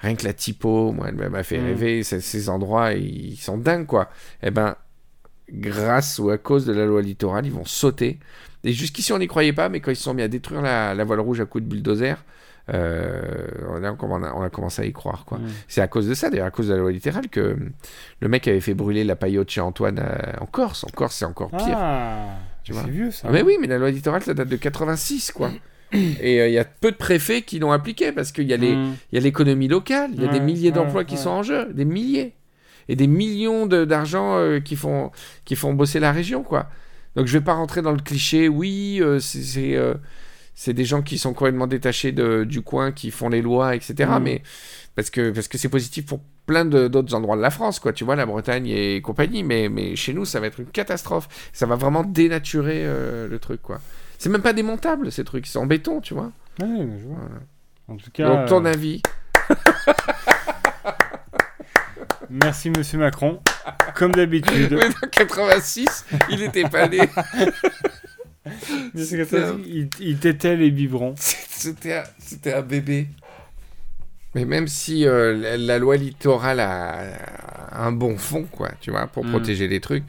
[0.01, 1.66] rien que la typo, moi, elle m'a fait Mm.
[1.66, 2.03] rêver.
[2.03, 4.12] Ces, ces endroits, ils sont dingues, quoi.
[4.43, 4.76] Eh ben,
[5.51, 8.20] grâce ou à cause de la loi littorale, ils vont sauter.
[8.64, 10.93] Et jusqu'ici, on n'y croyait pas, mais quand ils se sont mis à détruire la,
[10.93, 12.16] la voile rouge à coups de bulldozer,
[12.74, 13.22] euh,
[13.70, 13.91] on, a,
[14.34, 15.39] on commencé à y croire, quoi.
[15.68, 17.57] C'est à cause de ça, d'ailleurs, à cause de la loi littérale, que
[18.20, 20.84] le mec avait fait brûler la paillote chez Antoine euh, en Corse.
[20.84, 21.76] En Corse, c'est encore pire.
[21.78, 22.26] Ah,
[22.66, 23.28] c'est vieux ça.
[23.30, 25.49] Ah, mais oui, mais la loi littorale, ça date de 86, quoi.
[25.93, 28.57] Et euh, il y a peu de préfets qui l'ont appliqué parce qu'il y a
[28.57, 28.93] les, Mm.
[29.14, 31.74] y a l'économie locale, il y a des milliers ouais, d'emplois qui sont en jeu,
[31.74, 32.36] des milliers.
[32.88, 35.12] Et des millions de- d'argent euh, qui, font,
[35.45, 36.68] qui font bosser la région, quoi.
[37.16, 39.95] Donc je vais pas rentrer dans le cliché, oui, euh, c'est euh,
[40.55, 44.10] c'est des gens qui sont complètement détachés de- du coin, qui font les lois, etc.
[44.20, 44.24] Mm.
[44.24, 44.43] Mais
[44.95, 47.93] parce que parce que c'est positif pour plein d'autres endroits de la France, quoi.
[47.93, 49.43] Tu vois, la Bretagne et compagnie.
[49.43, 51.28] Mais, mais chez nous, ça va être une catastrophe.
[51.53, 53.80] Ça va vraiment dénaturer euh, le truc, quoi.
[54.18, 55.45] C'est même pas démontable, ces trucs.
[55.45, 56.32] C'est en béton, tu vois.
[56.60, 57.18] Ouais, je vois.
[57.20, 57.41] Voilà.
[57.88, 59.01] En tout cas, Donc, ton euh, avis?
[62.30, 63.39] merci Monsieur Macron.
[63.95, 64.73] Comme d'habitude.
[64.73, 66.99] Oui, dans 86, il était pas né.
[68.45, 71.13] Un- il, il tétait les biberons.
[71.17, 71.93] C'était
[72.53, 73.07] un, bébé.
[74.36, 76.99] Mais même si euh, la, la loi littorale a,
[77.71, 79.30] a un bon fond, quoi, tu vois, pour Mm.
[79.32, 80.03] protéger les trucs,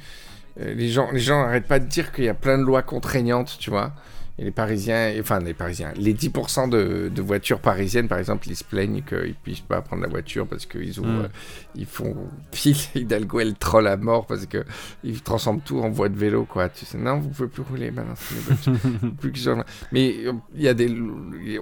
[0.60, 2.82] euh, les gens, les gens arrêtent pas de dire qu'il y a plein de lois
[2.82, 3.92] contraignantes, tu vois.
[4.40, 8.56] Et les Parisiens, enfin les Parisiens, les 10% de, de voitures parisiennes, par exemple, ils
[8.56, 11.24] se plaignent qu'ils puissent pas prendre la voiture parce qu'ils ouvrent, Mm.
[11.24, 11.28] euh,
[11.74, 12.16] ils font
[12.50, 14.64] pile Hidalgo, elle troll à mort parce que
[15.04, 16.70] ils transforment tout en voie de vélo, quoi.
[16.70, 18.14] Tu sais, non, vous pouvez plus rouler maintenant.
[19.20, 19.62] plus que
[19.92, 20.88] Mais euh, il y a des,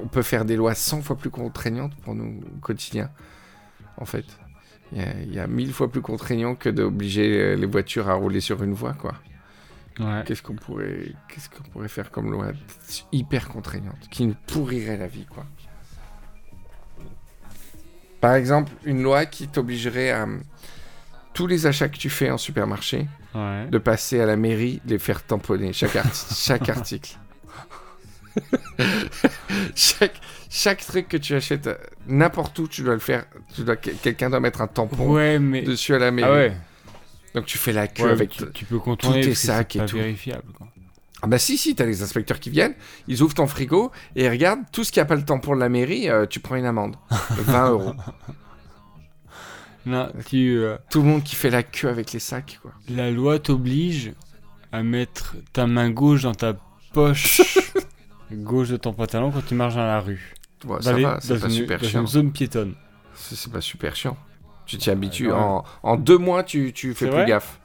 [0.00, 3.10] on peut faire des lois 100 fois plus contraignantes pour nous au quotidien,
[3.96, 4.24] en fait.
[4.92, 8.14] Il y a, il y a mille fois plus contraignant que d'obliger les voitures à
[8.14, 9.14] rouler sur une voie, quoi.
[10.00, 10.22] Ouais.
[10.26, 12.52] Qu'est-ce qu'on pourrait, qu'est-ce qu'on pourrait faire comme loi
[13.12, 15.44] hyper contraignante qui nous pourrirait la vie, quoi?
[18.20, 20.26] Par exemple, une loi qui t'obligerait à
[21.34, 23.66] tous les achats que tu fais en supermarché Ouais.
[23.70, 27.16] de passer à la mairie, les faire tamponner chaque, arti- chaque article.
[29.74, 31.76] chaque, chaque truc que tu achètes, euh,
[32.06, 33.26] n'importe où, tu dois le faire.
[33.54, 35.62] Tu dois, quel- quelqu'un doit mettre un tampon Ouais, mais.
[35.62, 36.28] dessus à la mairie.
[36.30, 36.56] Ah ouais.
[37.38, 38.30] Donc tu fais la queue Ouais, avec.
[38.30, 39.96] tu, tu peux contourner tes sacs et pas tout.
[39.96, 40.52] vérifiable.
[40.52, 40.68] Quoi.
[41.22, 42.74] Ah bah si, si, t'as les inspecteurs qui viennent,
[43.08, 45.60] ils ouvrent ton frigo et ils regardent tout ce qui a pas le tampon de
[45.60, 46.96] la mairie, euh, tu prends une amende.
[47.10, 47.94] 20 euros.
[49.86, 52.72] Non, tu, euh, Tout le monde qui fait la queue avec les sacs, quoi.
[52.88, 54.12] la loi t'oblige
[54.70, 56.54] à mettre ta main gauche dans ta
[56.92, 57.40] poche
[58.32, 60.34] gauche de ton pantalon quand tu marches dans la rue.
[60.66, 62.00] Ouais, Dans ça les- va, c'est pas une- super dans chiant.
[62.02, 62.74] une zone piétonne.
[63.14, 64.16] C'est pas super chiant.
[64.68, 65.28] Tu t'y habitues.
[65.28, 65.34] Ouais.
[65.34, 67.58] En, en deux mois, tu, tu fais plus gaffe.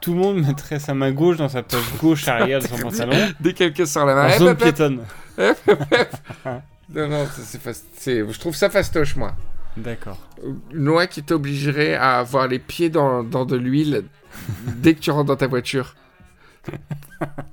[0.00, 3.16] Tout le monde mettrait sa main gauche dans sa poche gauche arrière de son pantalon.
[3.40, 5.00] Dès que quelqu'un sort la main, En hep, zone piétonne.
[6.94, 7.26] Non, non,
[7.94, 9.34] c'est- je trouve ça fastoche, moi.
[9.76, 10.16] D'accord.
[10.72, 14.04] Une loi qui t'obligerait à avoir les pieds dans, dans de l'huile
[14.76, 15.94] dès que tu rentres dans ta voiture.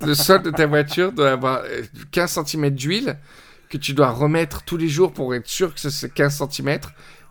[0.04, 1.82] Le sol de ta voiture doit avoir euh,
[2.12, 3.18] 15 cm d'huile
[3.68, 6.78] que tu dois remettre tous les jours pour être sûr que c'est ce 15 cm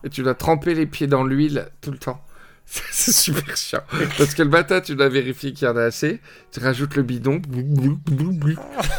[0.06, 2.24] et tu dois tremper les pieds dans l'huile tout le temps.
[2.66, 3.84] C'est super chiant.
[4.18, 6.20] Parce que le matin, tu dois vérifier qu'il y en a assez.
[6.52, 7.42] Tu rajoutes le bidon.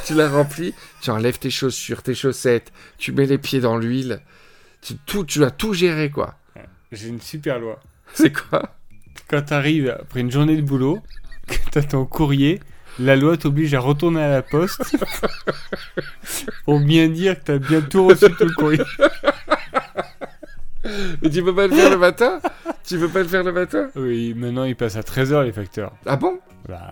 [0.05, 0.75] Tu la remplis.
[1.01, 2.73] Tu enlèves tes chaussures, tes chaussettes.
[2.99, 4.21] Tu mets les pieds dans l'huile.
[4.83, 6.35] Tu, tout, tu dois tout gérer, quoi.
[6.93, 7.81] J'ai une super loi.
[8.15, 8.77] C'est quoi?
[9.29, 11.01] Quand t'arrives après une journée de boulot,
[11.49, 12.61] que t'as ton courrier,
[12.99, 14.97] la loi t'oblige à retourner à la poste
[16.65, 18.83] pour bien dire que t'as bien tout reçu tout le courrier.
[21.23, 22.41] Mais tu peux pas le faire le matin?
[22.85, 23.89] Tu peux pas le faire le matin?
[23.97, 25.93] Oui, maintenant ils passent à 13h les facteurs.
[26.07, 26.39] Ah bon?
[26.69, 26.91] Bah,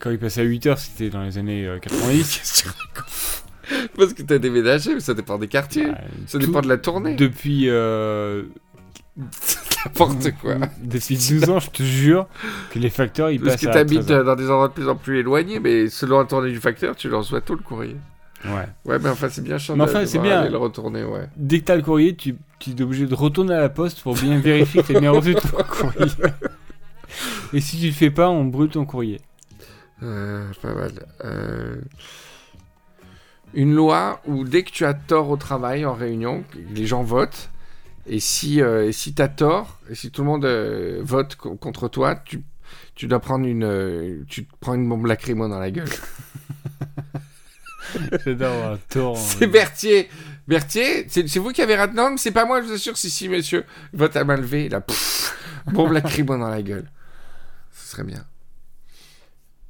[0.00, 2.64] quand ils passaient à 8h, c'était dans les années euh, 90.
[3.96, 5.86] Parce que t'as déménagé, mais ça dépend des quartiers.
[5.86, 7.14] Bah, ça dépend de la tournée.
[7.16, 8.42] Depuis, euh,
[9.86, 10.56] N'importe quoi.
[10.82, 12.26] depuis 12 ans, je te jure
[12.70, 14.24] que les facteurs ils Parce passent que à t'habites 13 heures.
[14.24, 17.08] dans des endroits de plus en plus éloignés, mais selon la tournée du facteur, tu
[17.08, 17.96] leur reçois tout le courrier.
[18.44, 18.66] Ouais.
[18.84, 20.48] Ouais, mais enfin, c'est bien chiant Mais enfin, c'est bien.
[20.48, 21.28] le retourner, ouais.
[21.36, 24.14] Dès que t'as le courrier, tu, tu es obligé de retourner à la poste pour
[24.14, 26.10] bien vérifier que t'as bien reçu ton courrier.
[27.52, 29.20] Et si tu le fais pas, on brûle ton courrier.
[30.02, 30.92] Euh, pas mal.
[31.24, 31.76] Euh,
[33.54, 37.50] Une loi où dès que tu as tort au travail, en réunion, les gens votent,
[38.06, 41.36] et si, euh, et si tu as tort, et si tout le monde euh, vote
[41.36, 42.42] co- contre toi, tu,
[42.94, 45.88] tu dois prendre une, tu te prends une bombe lacrymo dans la gueule.
[48.24, 49.16] J'adore tort.
[49.16, 50.08] C'est Berthier.
[50.46, 51.94] Berthier, c'est vous qui avez raté.
[51.94, 52.96] Non, mais c'est pas moi, je vous assure.
[52.96, 53.64] Si, si, monsieur.
[53.92, 54.80] Vote à main levée, là.
[54.80, 55.36] Pouf,
[55.72, 56.90] bombe lacrymo dans la gueule.
[57.72, 58.24] Ce serait bien.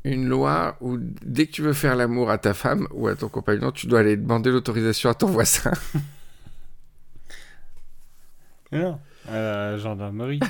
[0.04, 3.28] Une loi où dès que tu veux faire l'amour à ta femme ou à ton
[3.28, 5.72] compagnon, tu dois aller demander l'autorisation à ton voisin.
[8.72, 8.98] Non,
[9.28, 10.40] à la gendarmerie.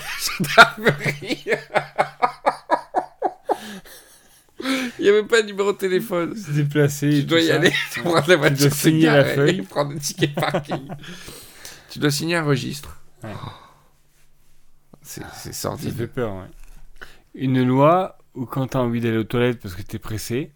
[4.99, 6.37] Il n'y a même pas de numéro de téléphone.
[6.37, 7.11] Se déplacer.
[7.11, 7.57] Tu dois y ça.
[7.57, 9.63] aller, prendre la voiture, dois signer la feuille.
[9.63, 10.89] prendre un ticket parking.
[11.91, 13.01] tu dois signer un registre.
[13.23, 13.31] Ouais.
[13.35, 13.49] Oh.
[15.03, 16.49] C'est c'est Ça fait peur, ouais.
[17.35, 20.53] Une loi où quand t'as envie d'aller aux toilettes parce que t'es pressé,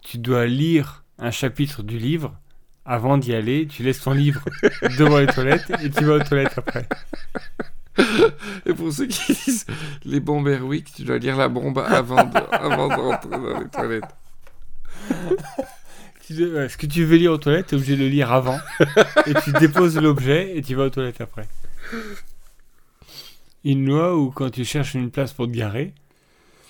[0.00, 2.38] tu dois lire un chapitre du livre.
[2.84, 4.44] Avant d'y aller, tu laisses ton livre
[4.98, 6.88] devant les toilettes et tu vas aux toilettes après.
[8.72, 9.66] Et pour ceux qui disent
[10.04, 13.68] les bombes Airwick, tu dois lire la bombe avant de, avant de rentrer dans les
[13.68, 14.04] toilettes.
[16.30, 18.58] Ouais, ce que tu veux lire aux toilettes, t'es obligé de le lire avant.
[19.26, 21.46] et tu déposes l'objet et tu vas aux toilettes après.
[23.64, 25.92] Une loi où quand tu cherches une place pour te garer,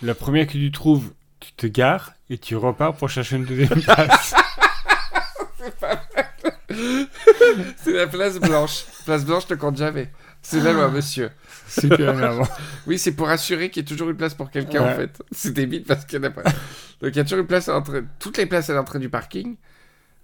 [0.02, 3.80] la première que tu trouves, tu te gares et tu repars pour chercher une deuxième
[3.82, 4.34] place.
[7.76, 8.86] C'est la place blanche.
[9.04, 10.10] Place blanche ne compte jamais.
[10.42, 11.30] C'est la loi, monsieur.
[11.68, 12.46] Super énervant.
[12.86, 15.22] Oui, c'est pour assurer qu'il y ait toujours une place pour quelqu'un, en fait.
[15.32, 16.42] C'est débile parce qu'il n'y en a pas.
[16.42, 18.02] Donc, il y a toujours une place à l'entrée.
[18.18, 19.56] Toutes les places à l'entrée du parking.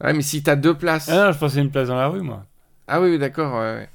[0.03, 1.09] Ouais, mais si t'as deux places.
[1.09, 2.45] Ah non, je pensais à une place dans la rue, moi.
[2.87, 3.89] Ah oui, oui, d'accord, ouais, ouais.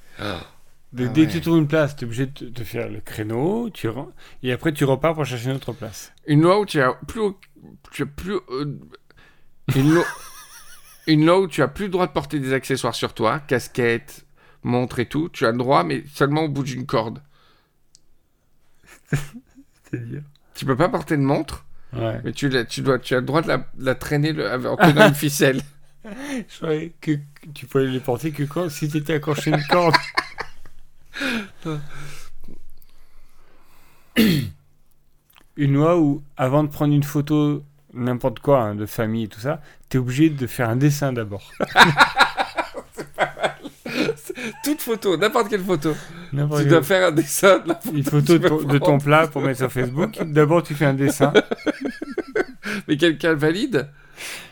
[0.94, 1.28] Donc, Ah dès ouais.
[1.28, 3.88] que tu trouves une place, tu es obligé de te- de faire le créneau, tu
[3.90, 4.12] ren-
[4.44, 6.14] et après tu repars pour chercher une autre place.
[6.28, 7.22] Une loi où tu as plus.
[7.92, 8.36] Tu as plus.
[8.52, 8.78] euh,
[9.76, 10.04] Une loi.
[11.08, 14.26] Une loi où tu as plus le droit de porter des accessoires sur toi, casquette,
[14.64, 15.30] montre et tout.
[15.30, 17.22] Tu as le droit, mais seulement au bout d'une corde.
[19.92, 20.22] C'est-à-dire
[20.56, 22.20] Tu peux pas porter de montre, Ouais.
[22.24, 24.48] mais tu, la- tu, dois, tu as le droit de la, de la traîner le-
[24.68, 25.62] en tenant une ficelle.
[26.06, 29.64] Je croyais que que tu pouvais les porter que quand si t'étais accroché à une
[29.68, 29.96] corde.
[35.58, 39.40] une loi où, avant de prendre une photo, n'importe quoi, hein, de famille et tout
[39.40, 41.52] ça, t'es obligé de faire un dessin d'abord.
[44.64, 45.96] Toute photo, n'importe quelle photo.
[46.32, 47.96] Tu dois faire un dessin de la photo.
[47.98, 49.04] Une photo de ton, de ton prendre.
[49.04, 50.18] plat pour mettre sur Facebook.
[50.26, 51.34] D'abord, tu fais un dessin.
[52.88, 53.88] Mais quelqu'un valide.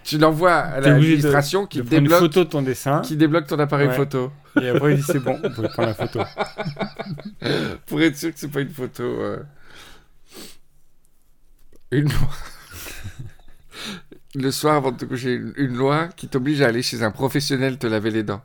[0.03, 3.01] Tu l'envois à l'administration qui de prendre une débloque, photo de ton dessin.
[3.01, 3.95] qui débloque ton appareil Ouais.
[3.95, 4.31] photo.
[4.61, 6.21] Et après, il dit c'est bon, on peut prendre la photo.
[7.85, 9.03] Pour être sûr que c'est pas une photo.
[9.03, 9.37] euh.
[11.91, 12.29] Une loi.
[14.35, 17.77] Le soir avant de te coucher, une loi qui t'oblige à aller chez un professionnel
[17.77, 18.41] te laver les dents.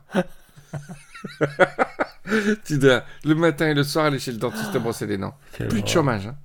[2.65, 5.35] tu dois le matin et le soir aller chez le dentiste te brosser les dents.
[5.53, 6.27] Quelle Plus de chômage.
[6.27, 6.35] Hein.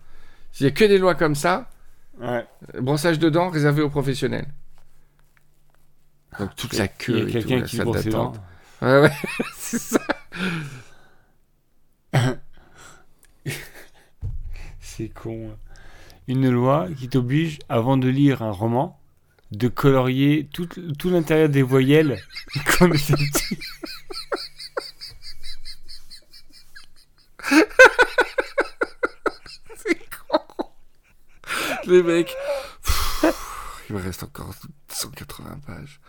[0.52, 1.68] S'il y a que des lois comme ça,
[2.20, 2.46] Ouais.
[2.80, 4.46] brossage de dents réservé aux professionnels.
[6.38, 7.18] Donc toute Il queue.
[7.18, 8.40] y a quelqu'un la qui salle d'attente.
[8.80, 9.12] Ouais, ouais,
[9.56, 10.00] c'est ça.
[14.80, 15.50] C'est con.
[15.52, 15.56] hein.
[16.28, 19.00] Une loi qui t'oblige, avant de lire un roman,
[19.52, 20.66] de colorier tout,
[20.98, 22.20] tout l'intérieur des voyelles
[22.78, 22.94] comme.
[31.84, 32.34] Les mecs.
[33.88, 34.54] Il me reste encore
[34.88, 36.00] 180 pages.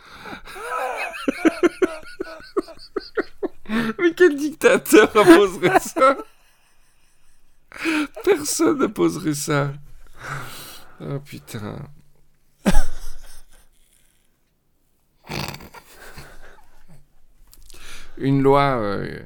[3.67, 6.17] Mais quel dictateur imposerait ça?
[8.23, 9.73] Personne n'imposerait ça.
[11.01, 11.79] Oh putain.
[18.17, 19.19] Une loi, euh,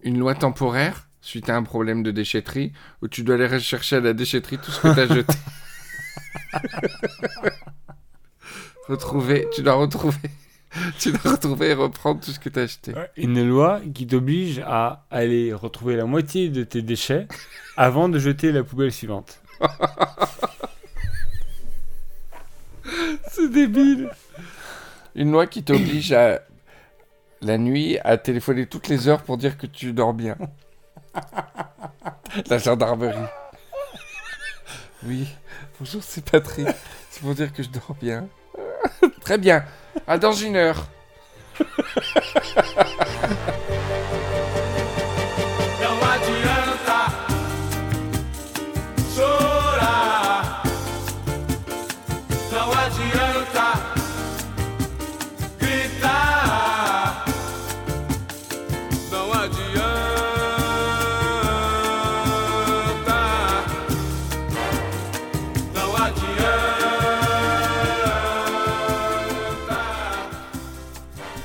[0.00, 4.00] une loi temporaire suite à un problème de déchetterie où tu dois aller rechercher à
[4.00, 5.34] la déchetterie tout ce que tu as jeté.
[8.88, 10.30] retrouver, tu dois retrouver,
[10.98, 12.94] tu dois retrouver et reprendre tout ce que tu as acheté.
[13.16, 17.26] Une loi qui t'oblige à aller retrouver la moitié de tes déchets
[17.76, 19.40] avant de jeter la poubelle suivante.
[23.32, 24.10] C'est débile.
[25.16, 26.42] Une loi qui t'oblige à
[27.40, 30.36] la nuit à téléphoner toutes les heures pour dire que tu dors bien.
[32.50, 33.16] La gendarmerie.
[35.04, 35.26] Oui,
[35.78, 36.68] bonjour, c'est Patrick.
[37.10, 38.28] C'est pour dire que je dors bien.
[39.22, 39.64] Très bien.
[40.06, 40.86] À dans une heure.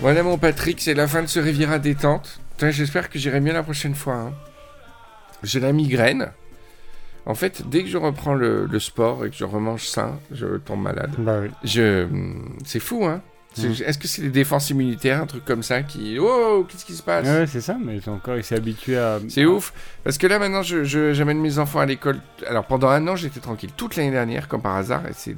[0.02, 2.40] Voilà mon Patrick, c'est la fin de ce Riviera détente.
[2.60, 4.16] J'espère que j'irai mieux la prochaine fois.
[4.16, 4.34] hein.
[5.44, 6.32] J'ai la migraine.
[7.26, 10.58] En fait, dès que je reprends le, le sport et que je remange sain, je
[10.58, 11.12] tombe malade.
[11.20, 11.50] Bah oui.
[11.64, 12.08] Je,
[12.66, 13.22] c'est fou, hein.
[13.54, 13.84] C'est- Mm.
[13.86, 17.04] Est-ce que c'est les défenses immunitaires, un truc comme ça qui, oh, qu'est-ce qui se
[17.04, 17.26] passe?
[17.28, 19.20] Ouais, c'est ça, mais ton corps il s'est habitué à.
[19.28, 19.74] C'est ouf,
[20.06, 22.20] parce que là maintenant, je, je- j'amène mes enfants à l'école.
[22.48, 23.72] Alors pendant un an, j'étais tranquille.
[23.76, 25.36] Toute l'année dernière, comme par hasard, et c'est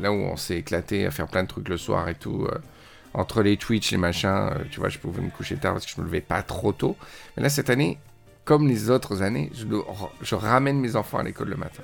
[0.00, 2.46] là où on s'est éclaté à faire plein de trucs le soir et tout.
[2.50, 2.56] euh,
[3.18, 5.90] entre les Twitch, les machins, euh, tu vois, je pouvais me coucher tard parce que
[5.90, 6.96] je me levais pas trop tôt.
[7.36, 7.98] Mais là, cette année,
[8.44, 9.50] comme les autres années,
[10.22, 11.82] je, ramène mes enfants à l'école le matin.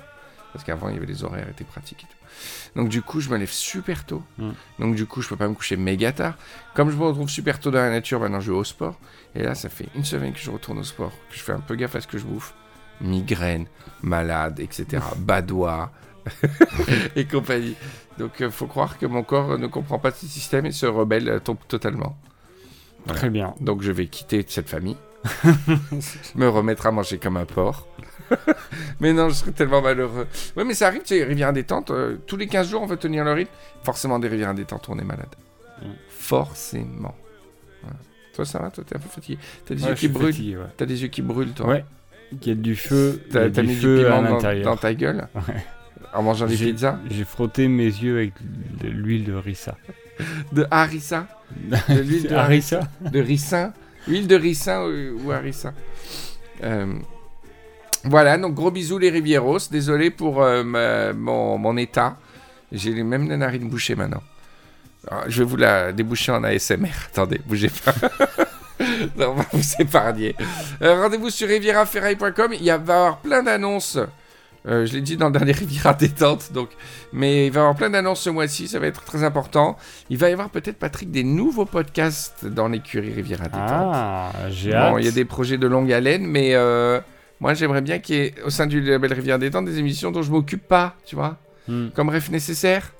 [0.53, 2.79] Parce qu'avant, il y avait les horaires étaient pratiques et tout.
[2.79, 4.23] Donc du coup, je me lève super tôt.
[4.37, 4.51] Mm.
[4.79, 6.35] Donc du coup, je peux pas me coucher méga tard.
[6.73, 8.97] Comme je me retrouve super tôt dans la nature, maintenant je vais au sport.
[9.35, 11.59] Et là, ça fait une semaine que je retourne au sport, que je fais un
[11.59, 12.53] peu gaffe à ce que je bouffe.
[13.01, 13.67] Migraine,
[14.01, 15.03] malade, etc.
[15.17, 15.91] Badois
[17.15, 17.75] et compagnie.
[18.17, 21.27] Donc, euh, faut croire que mon corps ne comprend pas ce système et se rebelle
[21.29, 22.17] euh, to- totalement.
[23.05, 23.19] Voilà.
[23.19, 23.53] Très bien.
[23.59, 24.97] Donc, je vais quitter cette famille,
[26.35, 27.87] me remettre à manger comme un porc.
[28.99, 30.27] mais non, je serais tellement malheureux.
[30.55, 32.97] Ouais, mais ça arrive, tu sais, rivière détente, euh, tous les 15 jours, on veut
[32.97, 33.51] tenir le rythme.
[33.83, 35.27] Forcément, des rivières détente, on est malade.
[35.81, 35.85] Mm.
[36.09, 37.15] Forcément.
[37.83, 37.97] Voilà.
[38.33, 38.71] Toi, ça va?
[38.71, 40.65] Toi, t'es un peu fatigué T'as des Ouais, yeux qui brûlent fatigué, ouais.
[40.77, 41.85] T'as des yeux qui brûlent, toi Ouais.
[42.31, 44.77] Il y a du feu, il T'as du mis du feu à piment dans, dans
[44.77, 45.27] ta gueule?
[45.35, 45.63] Ouais.
[46.15, 48.33] En mangeant des J'ai- pizzas J'ai frotté mes yeux avec
[48.81, 49.75] de l'huile de rissa.
[50.53, 51.27] De harissa
[51.89, 53.73] De l'huile de harissa De ricin
[54.07, 55.73] Huile de ricin ou, ou harissa
[56.63, 56.93] Euh,
[58.05, 59.57] Voilà, donc gros bisous les Rivieros.
[59.69, 62.17] Désolé pour euh, ma- mon, mon état.
[62.71, 64.23] J'ai même la narine bouchée maintenant.
[65.09, 66.89] Alors, je vais vous la déboucher en ASMR.
[67.11, 67.93] Attendez, bougez pas.
[69.17, 70.35] Non, on va vous épargner.
[70.81, 72.51] Euh, Rendez-vous sur rivieraferail.com.
[72.53, 73.97] Il va y avoir plein d'annonces.
[74.67, 76.69] Euh, je l'ai dit dans le dernier Riviera détente, donc.
[77.13, 79.77] Mais il va y avoir plein d'annonces ce mois-ci, ça va être très important.
[80.09, 83.59] Il va y avoir peut-être, Patrick, des nouveaux podcasts dans l'écurie Riviera détente.
[83.61, 84.95] Ah, j'ai Bon, hâte.
[84.99, 86.99] il y a des projets de longue haleine, mais euh,
[87.39, 90.21] moi j'aimerais bien qu'il y ait au sein du label Rivière Détente des émissions dont
[90.23, 91.37] je m'occupe pas, tu vois,
[91.67, 91.87] Hmm.
[91.95, 92.91] comme Ref Nécessaire,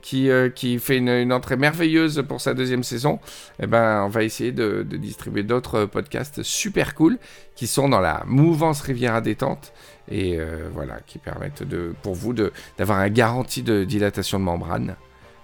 [0.00, 3.18] qui, euh, qui fait une, une entrée merveilleuse pour sa deuxième saison.
[3.62, 7.18] Eh ben, on va essayer de, de distribuer d'autres podcasts super cool
[7.54, 9.72] qui sont dans la mouvance Riviera Détente
[10.08, 12.34] et euh, voilà, qui permettent de, pour vous
[12.78, 14.96] d'avoir un garantie de dilatation de membrane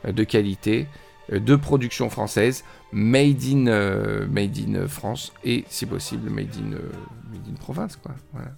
[0.05, 0.87] euh, de qualité,
[1.33, 6.73] euh, de production française, made in, euh, made in France et si possible made in,
[6.73, 6.93] euh,
[7.33, 8.13] made in province quoi.
[8.33, 8.51] Voilà.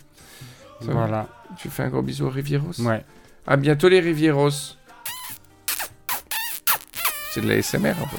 [0.81, 0.93] Ça.
[0.93, 1.29] Voilà.
[1.59, 2.81] Tu fais un gros bisou aux Rivieros?
[2.81, 3.05] Ouais.
[3.47, 4.77] À bientôt les Rivieros.
[7.33, 8.17] C'est de la SMR un peu.